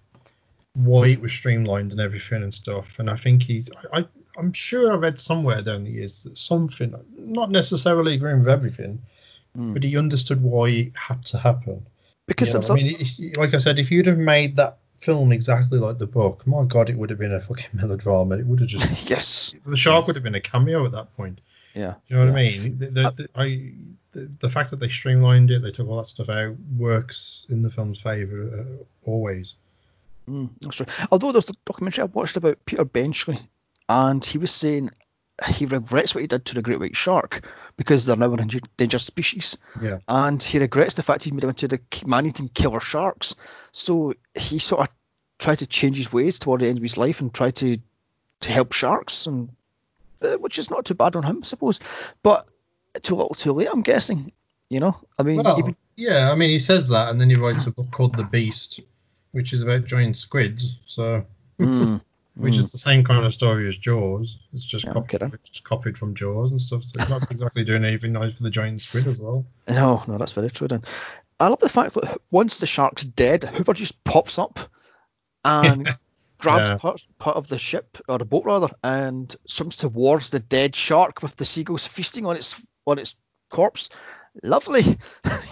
[0.74, 2.98] why it was streamlined and everything and stuff.
[2.98, 3.70] And I think he's.
[3.92, 4.04] I, I
[4.38, 9.00] I'm sure I read somewhere down the years that something, not necessarily agreeing with everything,
[9.56, 9.72] Mm.
[9.72, 11.86] but he understood why it had to happen.
[12.26, 15.98] Because I'm I mean, like I said, if you'd have made that film exactly like
[15.98, 18.36] the book, my God, it would have been a fucking melodrama.
[18.38, 19.54] It would have just yes.
[19.64, 20.06] the shark Yes.
[20.08, 21.40] would have been a cameo at that point.
[21.74, 21.94] Yeah.
[22.08, 22.48] Do you know what Yeah.
[22.48, 22.78] I mean?
[22.78, 23.72] The, the, the, I,
[24.12, 27.62] the, the fact that they streamlined it, they took all that stuff out, works in
[27.62, 28.50] the film's favour
[28.80, 29.56] uh, always.
[30.28, 30.82] Mm, that's.
[31.12, 33.38] Although there's a documentary I watched about Peter Benchley,
[33.88, 34.90] and he was saying
[35.44, 39.00] he regrets what he did to the great white shark because they're now an endangered
[39.00, 39.98] species, Yeah.
[40.08, 43.34] and he regrets the fact he made them into the man-eating killer sharks.
[43.72, 44.94] So he sort of
[45.38, 47.76] tried to change his ways toward the end of his life and try to
[48.40, 49.50] to help sharks, and
[50.22, 51.80] uh, which is not too bad on him, I suppose.
[52.22, 52.50] But
[53.02, 54.32] too little, too late, I'm guessing.
[54.68, 57.36] You know, I mean, Well, even, yeah, I mean, he says that, and then he
[57.36, 58.80] writes a book called The Beast,
[59.32, 60.78] which is about giant squids.
[60.86, 61.24] So,
[61.58, 62.00] Mm,
[62.36, 62.72] which is hmm.
[62.72, 64.38] the same kind of story as Jaws.
[64.52, 66.84] It's just Yeah, copied, it's copied from Jaws and stuff.
[66.84, 69.46] So it's not exactly doing anything nice for the giant squid as well.
[69.68, 70.68] No, no, that's very true.
[70.68, 70.82] Then
[71.40, 74.58] I love the fact that once the shark's dead, Hooper just pops up
[75.44, 75.96] and
[76.38, 76.76] grabs Yeah.
[76.76, 81.22] part, part of the ship or the boat rather, and swims towards the dead shark
[81.22, 83.16] with the seagulls feasting on its on its
[83.50, 83.88] corpse.
[84.42, 84.82] Lovely.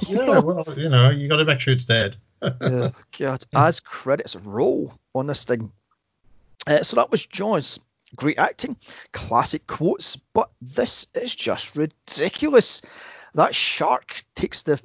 [0.07, 0.41] You Yeah, know?
[0.43, 2.17] well, you know, you got to make sure it's dead.
[2.61, 5.73] Yeah, God, as credits roll on this thing.
[6.67, 7.81] Uh, so that was Jaws.
[8.17, 8.77] Great acting,
[9.13, 12.83] classic quotes, but this is just ridiculous.
[13.35, 14.81] That shark takes the,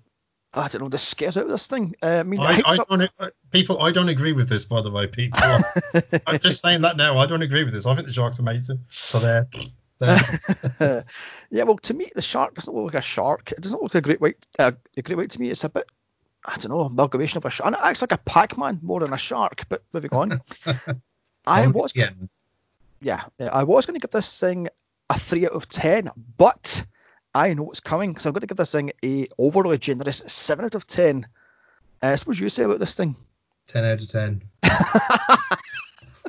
[0.52, 1.96] I don't know, the scares out of this thing.
[2.02, 4.90] Uh, I mean, I, I don't, uh, people, I don't agree with this, by the
[4.90, 5.40] way, people.
[6.26, 7.18] I'm just saying that now.
[7.18, 7.86] I don't agree with this.
[7.86, 8.80] I think the shark's amazing.
[8.90, 9.48] So there,
[10.00, 11.06] there.
[11.52, 13.52] yeah, well, to me, the shark doesn't look like a shark.
[13.52, 14.48] It doesn't look like a great white.
[14.58, 15.86] Uh, a great white to me, it's a bit,
[16.44, 17.68] I don't know, amalgamation of a shark.
[17.68, 19.66] And it acts like a Pac-Man more than a shark.
[19.70, 20.42] But moving on,
[21.50, 22.30] I was end.
[23.02, 24.68] yeah, yeah, I was going to give this thing
[25.10, 26.86] a three out of ten, but
[27.34, 30.66] I know what's coming because I'm going to give this thing a overly generous seven
[30.66, 31.28] out of ten.
[32.02, 33.16] Uh, what would you say about this thing?
[33.68, 34.42] 10 out of 10.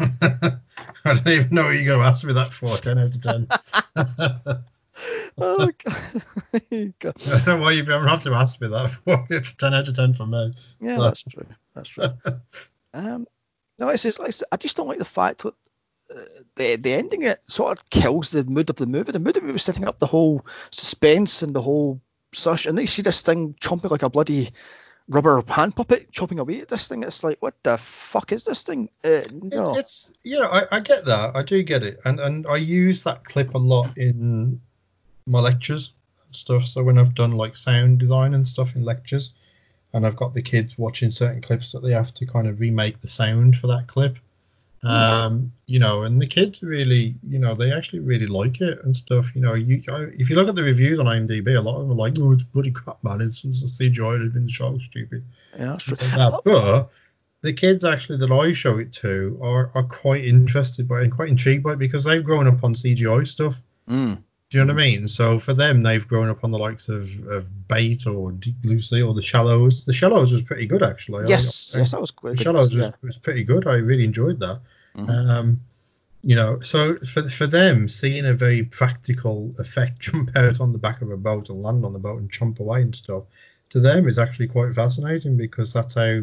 [0.01, 0.59] I
[1.05, 2.77] don't even know what you're going to ask me that for.
[2.77, 3.47] 10 out of 10.
[5.39, 6.13] oh, God.
[6.99, 7.15] God.
[7.27, 8.91] I don't know why you ever have to ask me that.
[8.91, 9.27] For.
[9.31, 10.55] It's 10 out of 10 for me.
[10.81, 11.47] Yeah, So- that's true.
[11.75, 12.09] That's true.
[12.95, 13.27] um,
[13.81, 15.55] no, it's just, like, I just don't like the fact that
[16.15, 16.21] uh,
[16.57, 19.13] the the ending it sort of kills the mood of the movie.
[19.13, 22.01] The mood of it was setting up the whole suspense and the whole
[22.33, 24.51] sush, and then you see this thing chomping like a bloody
[25.09, 27.03] rubber hand puppet chopping away at this thing.
[27.03, 28.89] It's like, what the fuck is this thing?
[29.05, 29.77] Uh, no.
[29.77, 32.57] It's, it's you know I, I get that I do get it and and I
[32.57, 34.61] use that clip a lot in
[35.27, 35.93] my lectures
[36.27, 39.35] and stuff so when I've done like sound design and stuff in lectures
[39.93, 43.01] and I've got the kids watching certain clips that they have to kind of remake
[43.01, 44.17] the sound for that clip
[44.83, 48.97] um you know and the kids really you know they actually really like it and
[48.97, 51.79] stuff you know you I, if you look at the reviews on IMDb a lot
[51.79, 54.49] of them are like oh it's bloody crap man it's, it's a CGI it's been
[54.49, 55.23] so stupid
[55.59, 55.97] yeah, that's true.
[56.01, 56.41] like that.
[56.45, 56.91] But
[57.43, 61.13] the kids actually that I show it to are, are quite interested by it and
[61.13, 63.61] quite intrigued by it because they've grown up on CGI stuff.
[63.89, 64.23] Mm.
[64.51, 65.07] Do you know what I mean?
[65.07, 68.81] So for them, they've grown up on the likes of, of Bait or Deep Blue
[68.81, 69.85] Sea or The Shallows.
[69.85, 71.29] The Shallows was pretty good actually.
[71.29, 72.43] Yes, I- yes, that was quite The good.
[72.45, 72.87] Shallows yeah.
[72.87, 73.67] was, was pretty good.
[73.69, 74.61] I really enjoyed that.
[74.97, 75.09] Mhm.
[75.09, 75.61] Um,
[76.23, 80.79] you know, so for for them, seeing a very practical effect jump out on the
[80.79, 83.23] back of a boat and land on the boat and chomp away and stuff,
[83.71, 86.23] to them is actually quite fascinating because that's how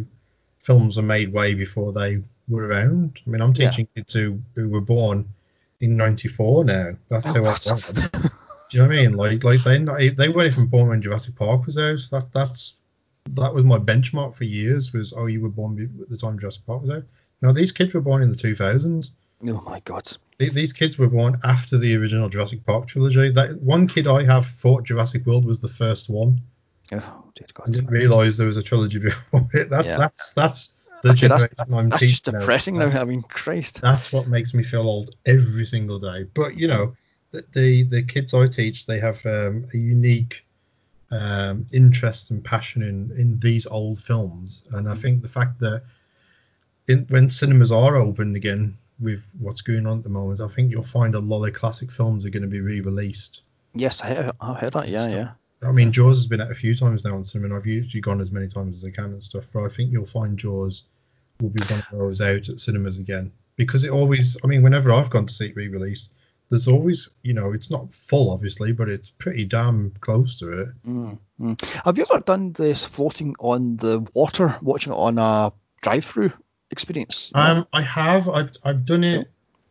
[0.59, 3.21] films are made way before they were around.
[3.25, 3.69] I mean, I'm Yeah.
[3.69, 5.30] teaching kids who, who were born
[5.82, 6.91] in '94 now.
[7.09, 7.80] That's Oh, how old I am.
[8.69, 9.13] Do you know what I mean?
[9.13, 11.99] Like, like they not, they weren't even born when Jurassic Park was out.
[12.11, 12.75] That that's
[13.32, 14.91] that was my benchmark for years.
[14.93, 17.03] Was oh, you were born at the time Jurassic Park was out.
[17.41, 19.11] No, these kids were born in the 2000s.
[19.47, 20.03] Oh my god.
[20.39, 23.32] These kids were born after the original Jurassic Park trilogy.
[23.32, 26.41] That one kid I have thought Jurassic World was the first one.
[26.91, 27.67] Oh dear god!
[27.67, 29.69] I didn't realise there was a trilogy before it.
[29.69, 29.97] That's Yeah.
[29.97, 30.71] that's that's
[31.03, 32.39] the Okay, that's, generation I'm that's just now.
[32.39, 32.87] depressing now.
[32.89, 33.81] I mean, Christ.
[33.81, 36.23] That's what makes me feel old every single day.
[36.33, 36.95] But you know,
[37.31, 40.45] the the, the kids I teach, they have um, a unique
[41.11, 45.83] um, interest and passion in in these old films, and I think the fact that
[46.87, 50.71] in, when cinemas are open again with what's going on at the moment, I think
[50.71, 53.43] you'll find a lot of classic films are going to be re-released.
[53.75, 54.87] Yes, I, I heard that.
[54.87, 55.11] Yeah, Stuff.
[55.13, 55.29] yeah.
[55.63, 58.01] I mean, Jaws has been out a few times now on cinema, and I've usually
[58.01, 59.47] gone as many times as I can and stuff.
[59.51, 60.83] But I think you'll find Jaws
[61.41, 64.37] will be one of those out at cinemas again because it always.
[64.43, 66.13] I mean, whenever I've gone to see it re-released,
[66.49, 70.69] there's always, you know, it's not full obviously, but it's pretty damn close to it.
[70.87, 71.83] Mm, mm.
[71.83, 75.51] Have you ever done this floating on the water, watching it on a
[75.81, 76.31] drive-through
[76.71, 77.31] experience?
[77.35, 79.29] Um, I have, I've, I've done it.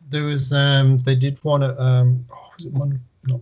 [0.08, 3.40] There was, um, they did one at, um, oh, was it Mon- not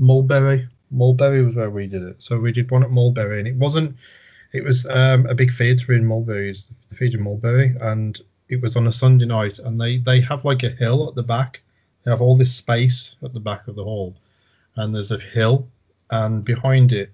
[0.00, 0.68] Mulberry?
[0.90, 2.22] Mulberry was where we did it.
[2.22, 3.96] So we did one at Mulberry, and it wasn't.
[4.52, 8.18] It was um, a big theatre in Mulberry, it's the theatre in Mulberry, and
[8.48, 9.58] it was on a Sunday night.
[9.58, 11.62] And they they have like a hill at the back.
[12.04, 14.16] They have all this space at the back of the hall,
[14.76, 15.68] and there's a hill,
[16.10, 17.12] and behind it,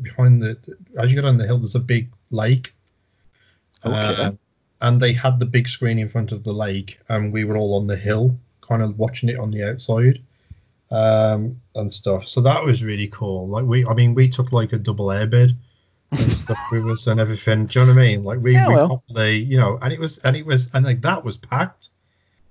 [0.00, 0.58] behind the
[0.98, 2.74] as you go down the hill, there's a big lake.
[3.84, 4.22] Okay.
[4.22, 4.38] Um,
[4.80, 7.76] and they had the big screen in front of the lake, and we were all
[7.76, 10.18] on the hill, kind of watching it on the outside,
[10.92, 12.28] um, and stuff.
[12.28, 13.48] So that was really cool.
[13.48, 15.52] Like we, I mean, we took like a double air airbed
[16.10, 17.66] and stuff with us and everything.
[17.66, 18.24] Do you know what I mean?
[18.24, 18.88] Like we, Yeah, we well.
[18.88, 21.88] properly, you know, and it was, and it was, and like that was packed.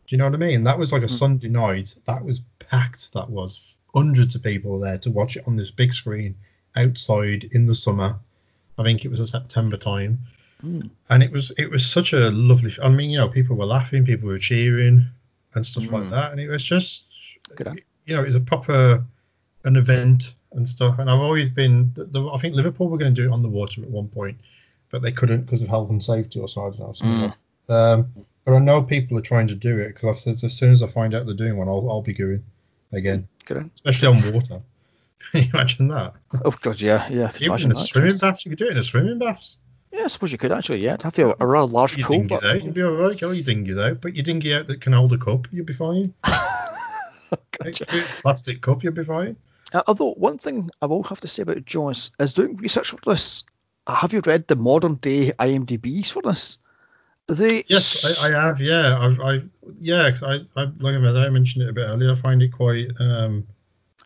[0.07, 0.63] Do you know what I mean?
[0.63, 1.13] That was like a Hmm.
[1.13, 1.95] Sunday night.
[2.05, 3.13] That was packed.
[3.13, 6.35] That was hundreds of people there to watch it on this big screen
[6.75, 8.17] outside in the summer.
[8.79, 10.19] I think it was a September time
[10.65, 10.91] Mm.
[11.09, 12.71] and it was it was such a lovely.
[12.83, 15.07] I mean, you know, people were laughing, people were cheering,
[15.55, 16.09] and stuff like Mm.
[16.11, 17.05] that, and it was just,
[17.55, 17.83] Good?
[18.05, 19.03] You know, it was a proper
[19.63, 20.99] an event and stuff.
[20.99, 23.41] And I've always been, the, the- I think Liverpool were going to do it on
[23.41, 24.37] the water at one point,
[24.89, 26.93] but they couldn't because of health and safety or so I don't know.
[26.93, 27.33] Something
[27.69, 27.73] Mm.
[27.73, 28.07] Um,
[28.43, 30.81] but I know people are trying to do it because I've said as soon as
[30.83, 32.43] I find out they're doing one, I'll, I'll be going
[32.91, 33.69] again, Good.
[33.75, 34.61] especially on water.
[35.31, 36.13] Can you imagine that?
[36.43, 37.29] Oh god, yeah, yeah.
[37.29, 37.81] Could you Even imagine in that?
[37.81, 39.57] swimming baths, you could do it in the swimming baths.
[39.93, 40.79] Yeah, I suppose you could actually.
[40.83, 42.17] Yeah, have to be a, a rather large your pool.
[42.17, 43.11] dinghy's But, out, you'll be all right.
[43.17, 45.65] Get all your dinghy's out, put your dinghy out that can hold a cup, you'll
[45.65, 46.13] be fine.
[47.65, 49.35] It's plastic cup, you'll be fine.
[49.73, 52.97] Uh, although one thing I will have to say about Jaws is doing research for
[53.05, 53.43] this.
[53.87, 56.57] uh, Have you read the modern day IMDb's for this?
[57.27, 58.59] They Yes, I, I have.
[58.59, 59.41] Yeah, I've, I
[59.79, 62.11] yeah, 'cause I, I like I I mentioned it a bit earlier.
[62.11, 63.47] I find it quite um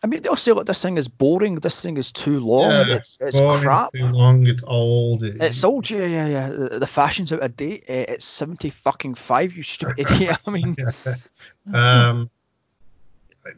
[0.04, 1.56] I mean, they'll say like this thing is boring.
[1.56, 2.70] This thing is too long.
[2.70, 3.92] yeah, it's it's boring, crap.
[3.92, 4.46] too long.
[4.46, 5.22] It's old.
[5.22, 6.48] It, It's old, yeah, yeah, yeah.
[6.50, 7.84] The, the fashion's out of date.
[7.88, 9.56] Uh, it's seventy fucking five.
[9.56, 10.36] You stupid idiot.
[10.46, 10.76] I mean,
[11.74, 12.30] um,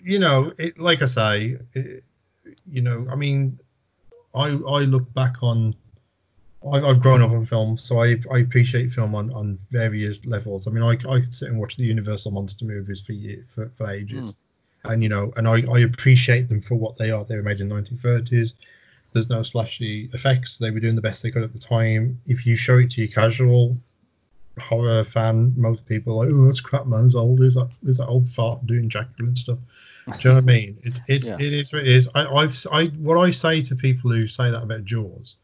[0.02, 2.04] you know, it, like I say, it,
[2.70, 3.58] you know, I mean,
[4.34, 5.74] I I look back on.
[6.72, 10.66] I've, I've grown up on film, so I, I appreciate film on, on various levels.
[10.66, 13.68] I mean, I, I could sit and watch the Universal monster movies for year, for,
[13.76, 14.34] for ages,
[14.82, 14.90] hmm.
[14.90, 17.24] and you know, and I, I appreciate them for what they are.
[17.24, 18.54] They were made in the 1930s,
[19.12, 20.58] There's no splashy effects.
[20.58, 22.20] They were doing the best they could at the time.
[22.26, 23.76] If you show it to your casual
[24.60, 27.06] horror fan, most people are like, oh, that's crap, man.
[27.06, 27.42] It's old.
[27.42, 29.58] Is that is that old fart doing Dracula and stuff?
[30.06, 30.78] Do you know what I mean?
[30.82, 31.36] It's it's Yeah.
[31.40, 32.08] it is what it is.
[32.14, 35.36] I, I've I what I say to people who say that about Jaws,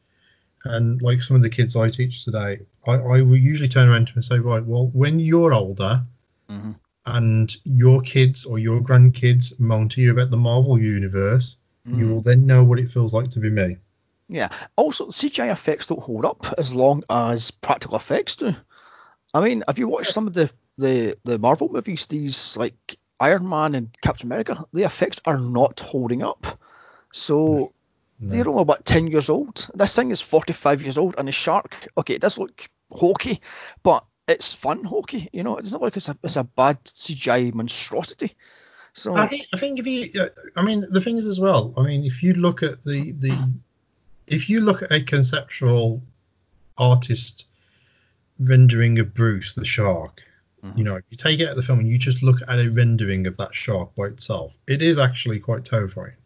[0.65, 4.07] and like some of the kids I teach today, I, I will usually turn around
[4.09, 6.03] to them and say, right, well, when you're older
[6.51, 6.77] Mhm.
[7.07, 12.09] and your kids or your grandkids moan to you about the Marvel universe, you Mm.
[12.11, 13.77] will then know what it feels like to be me.
[14.29, 14.49] Yeah.
[14.77, 18.55] Also, CGI effects don't hold up as long as practical effects do.
[19.35, 23.49] I mean, have you watched some of the, the, the Marvel movies, these like Iron
[23.49, 24.64] Man and Captain America?
[24.72, 26.47] The effects are not holding up.
[27.12, 27.72] So
[28.20, 28.30] No.
[28.30, 29.68] they're only about 10 years old.
[29.74, 33.41] This thing is 45 years old, and the shark, okay, it does look hokey,
[33.82, 35.28] but it's fun hokey.
[35.32, 38.37] You know, it's not like it's a, it's a bad CGI monstrosity.
[38.93, 41.74] So, I think, I think if you, uh, I mean, the thing is as well.
[41.76, 43.37] I mean, if you look at the the,
[44.28, 46.01] if you look at a conceptual
[46.78, 47.49] artist
[48.39, 50.22] rendering of Bruce the shark,
[50.62, 50.78] Mhm.
[50.78, 52.59] you know, if you take it out of the film and you just look at
[52.59, 56.16] a rendering of that shark by itself, it is actually quite terrifying.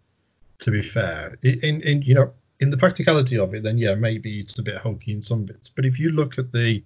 [0.61, 3.95] To be fair, in, in, in you know, in the practicality of it, then yeah,
[3.95, 5.69] maybe it's a bit hokey in some bits.
[5.69, 6.83] But if you look at the,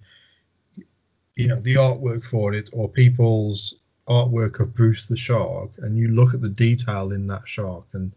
[1.35, 3.75] you know, the artwork for it or people's
[4.07, 8.11] artwork of Bruce the shark, and you look at the detail in that shark and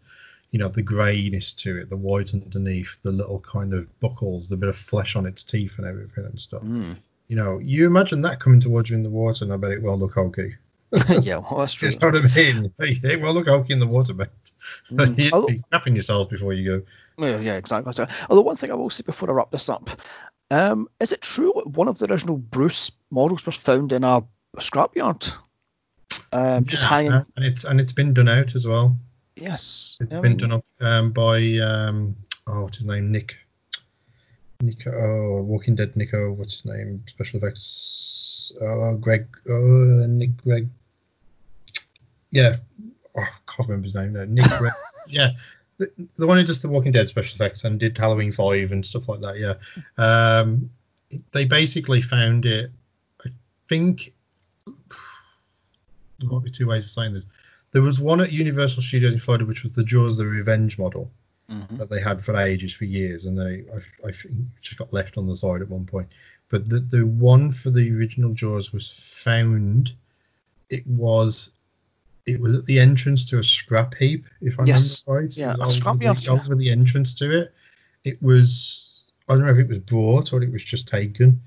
[0.51, 4.57] you know the grayness to it, the white underneath, the little kind of buckles, the
[4.57, 6.61] bit of flesh on its teeth and everything and stuff.
[6.63, 6.95] mm.
[7.27, 9.81] You know, you imagine that coming towards you in the water, and I bet it
[9.83, 10.55] will look hokey.
[11.21, 11.89] yeah, well, that's true.
[11.89, 12.71] You know what I mean?
[12.79, 14.29] It will look hokey in the water, mate.
[14.89, 15.17] Mm.
[15.23, 16.85] you'd Although- be crapping yourselves before you go.
[17.25, 17.91] Yeah, yeah, exactly.
[17.93, 19.89] So, although one thing I will say before I wrap this up,
[20.51, 24.23] um, is it true one of the original Bruce models was found in a
[24.57, 25.35] scrapyard?
[26.31, 27.11] Um, just Yeah, hanging.
[27.35, 28.97] and it's and it's been done out as well.
[29.41, 29.97] Yes.
[30.01, 32.15] It's I been mean, done up um, by um,
[32.47, 33.11] oh, what's his name?
[33.11, 33.37] Nick.
[34.61, 37.03] Nico, oh, Walking Dead Nico, what's his name?
[37.05, 38.51] Special effects.
[38.59, 39.27] Oh, Greg.
[39.47, 40.67] Oh, Nick Greg.
[42.31, 42.57] Yeah,
[43.15, 44.25] oh, I can't remember his name now.
[44.27, 44.73] Nick Greg.
[45.07, 45.31] yeah,
[45.77, 48.85] the, the one who does the Walking Dead special effects and did Halloween Five and
[48.85, 49.37] stuff like that.
[49.37, 49.53] Yeah,
[49.97, 50.71] um,
[51.31, 52.71] they basically found it.
[53.23, 53.29] I
[53.69, 54.13] think
[54.65, 57.27] there might be two ways of saying this.
[57.71, 61.11] There was one at Universal Studios in Florida, which was the Jaws the Revenge model
[61.49, 61.77] mhm.
[61.77, 65.17] that they had for ages, for years, and they I, I think just got left
[65.17, 66.07] on the side at one point.
[66.49, 69.93] But the the one for the original Jaws was found.
[70.69, 71.51] It was
[72.25, 75.03] it was at the entrance to a scrap heap, if I Yes.
[75.07, 75.31] remember right.
[75.31, 76.31] It Yeah, was a scrap yard, yeah.
[76.31, 77.53] over the entrance to it.
[78.03, 81.41] It was I don't know if it was brought or it was just taken.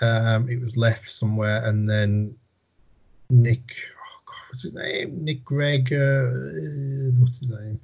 [0.00, 2.36] Um, it was left somewhere, and then
[3.30, 3.74] Nick,
[4.52, 5.24] what's his name?
[5.24, 6.26] Nick Gregg, uh,
[7.18, 7.80] what's his name?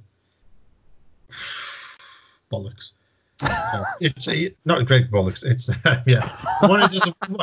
[2.51, 2.91] Bollocks.
[3.41, 5.43] No, it's uh, not Greg Bollocks.
[5.43, 6.29] It's uh, yeah,
[6.61, 6.91] the one does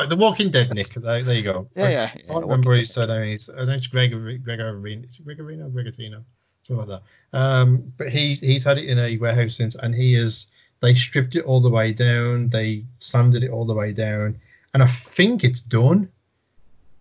[0.09, 0.73] the Walking Dead.
[0.73, 1.67] Nick, there, there you go.
[1.75, 3.33] Yeah, I, yeah, I can't remember his surname.
[3.33, 4.11] It's, I know it's Greg
[4.43, 5.07] Greg Arena.
[5.07, 5.71] Is it Gregorino?
[5.71, 6.23] Gregatino?
[6.61, 7.37] Something like that.
[7.37, 10.51] Um, but he's he's had it in a warehouse since, and he is.
[10.79, 12.49] They stripped it all the way down.
[12.49, 14.37] They sanded it all the way down,
[14.73, 16.09] and I think it's done.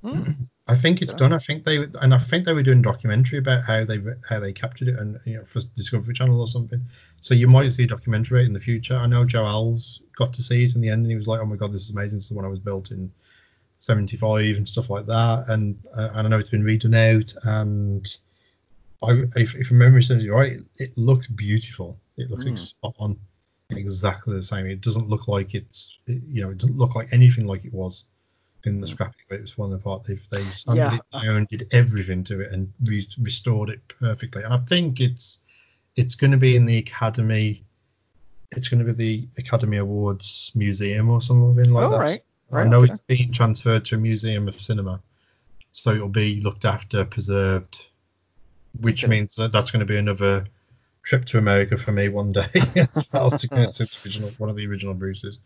[0.03, 0.23] Hmm.
[0.69, 1.19] I think it's Yeah.
[1.19, 1.33] done.
[1.33, 4.41] I think they and I think they were doing a documentary about how they how
[4.41, 6.81] they captured it and you know for Discovery Channel or something.
[7.21, 8.97] So you might see a documentary in the future.
[8.97, 11.41] I know Joe Alves got to see it in the end and he was like,
[11.41, 12.17] "Oh my god, this is amazing!
[12.17, 13.13] This is the one I was built in
[13.79, 18.17] '75 and stuff like that." And uh, and I know it's been redone out and
[19.05, 21.97] I if, if memory serves you right, it, it looks beautiful.
[22.17, 22.51] It looks Hmm.
[22.51, 23.17] like spot on,
[23.71, 24.67] exactly the same.
[24.67, 28.07] It doesn't look like it's you know it doesn't look like anything like it was
[28.67, 28.91] in the mm.
[28.91, 30.05] scrappy but it was falling apart.
[30.05, 30.43] They've they
[30.75, 30.95] Yeah.
[30.97, 34.43] it down, did everything to it, and re- restored it perfectly.
[34.43, 35.41] And I think it's
[35.97, 37.65] it's going to be in the Academy.
[38.53, 41.99] It's going to be the Academy Awards Museum or something like Oh, that.
[41.99, 42.21] right.
[42.53, 42.93] I Right, know okay.
[42.93, 45.03] it's being transferred to a museum of cinema,
[45.73, 47.87] so it'll be looked after, preserved,
[48.81, 49.11] which Okay.
[49.11, 50.47] means that that's going to be another
[51.07, 52.49] trip to America for me one day.
[53.17, 55.39] To go to original, one of the original Bruces.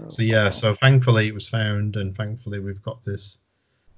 [0.00, 3.38] Oh, so yeah, so thankfully it was found, and thankfully we've got this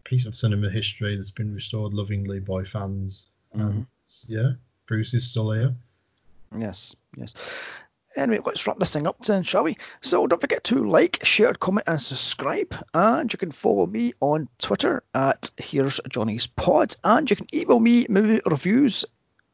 [0.03, 3.27] piece of cinema history that's been restored lovingly by fans.
[3.55, 3.69] Mm-hmm.
[3.69, 3.87] And
[4.27, 4.53] yeah,
[4.89, 5.75] Bruce is still here.
[6.57, 7.35] Yes, yes.
[8.17, 9.77] Anyway, let's wrap this thing up then, shall we?
[10.01, 12.75] So don't forget to like, share, comment, and subscribe.
[12.93, 16.97] And you can follow me on Twitter at Here's Johnny's Pod.
[17.05, 19.05] And you can email me movie reviews,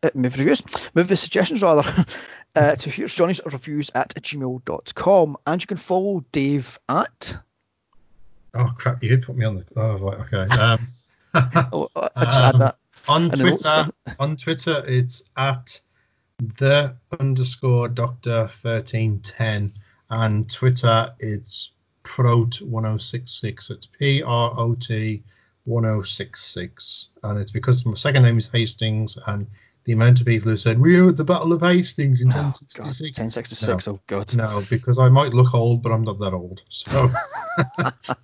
[0.03, 0.63] uh, movie reviews,
[0.95, 1.83] movie suggestions rather,
[2.55, 5.37] uh, to Here's Johnny's Reviews at gmail.com.
[5.47, 7.39] And you can follow Dave at.
[8.55, 9.65] Oh crap, you did put me on the.
[9.77, 10.55] Oh right, okay.
[10.55, 10.79] Um,
[11.73, 12.77] Oh, I just add Um, that.
[13.09, 15.81] on And the notes Twitter, on Twitter, it's at
[16.39, 19.75] the underscore Doctor thirteen ten,
[20.09, 21.73] and Twitter it's
[22.05, 23.69] Prot one zero six six.
[23.71, 25.23] It's P R O T
[25.65, 29.47] one zero six six, and it's because my second name is Hastings, and
[29.87, 32.37] the amount of people who said we were at the Battle of Hastings in Oh,
[32.37, 33.19] 1066.
[33.19, 33.89] 1066.
[33.89, 34.35] Oh God.
[34.37, 36.63] No, because I might look old, but I'm not that old.
[36.69, 37.09] So,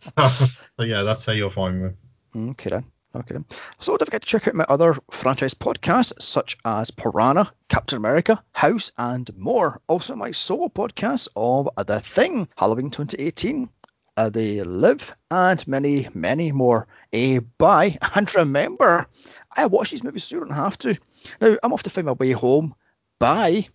[0.01, 0.29] so,
[0.77, 2.51] so yeah, that's how you'll find me.
[2.51, 2.85] Okay then.
[3.15, 3.45] Okay then.
[3.79, 8.43] So don't forget to check out my other franchise podcasts such as Piranha, Captain America,
[8.53, 9.81] House, and more.
[9.87, 13.69] Also my solo podcast of The Thing, Halloween 2018,
[14.17, 16.89] uh, They Live, and many, many more.
[17.13, 17.99] Eh, bye.
[18.15, 19.07] And remember,
[19.55, 20.97] I watch these movies so you don't have to.
[21.41, 22.75] Now, I'm off to find my way home.
[23.19, 23.69] Bye.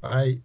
[0.00, 0.38] Bye.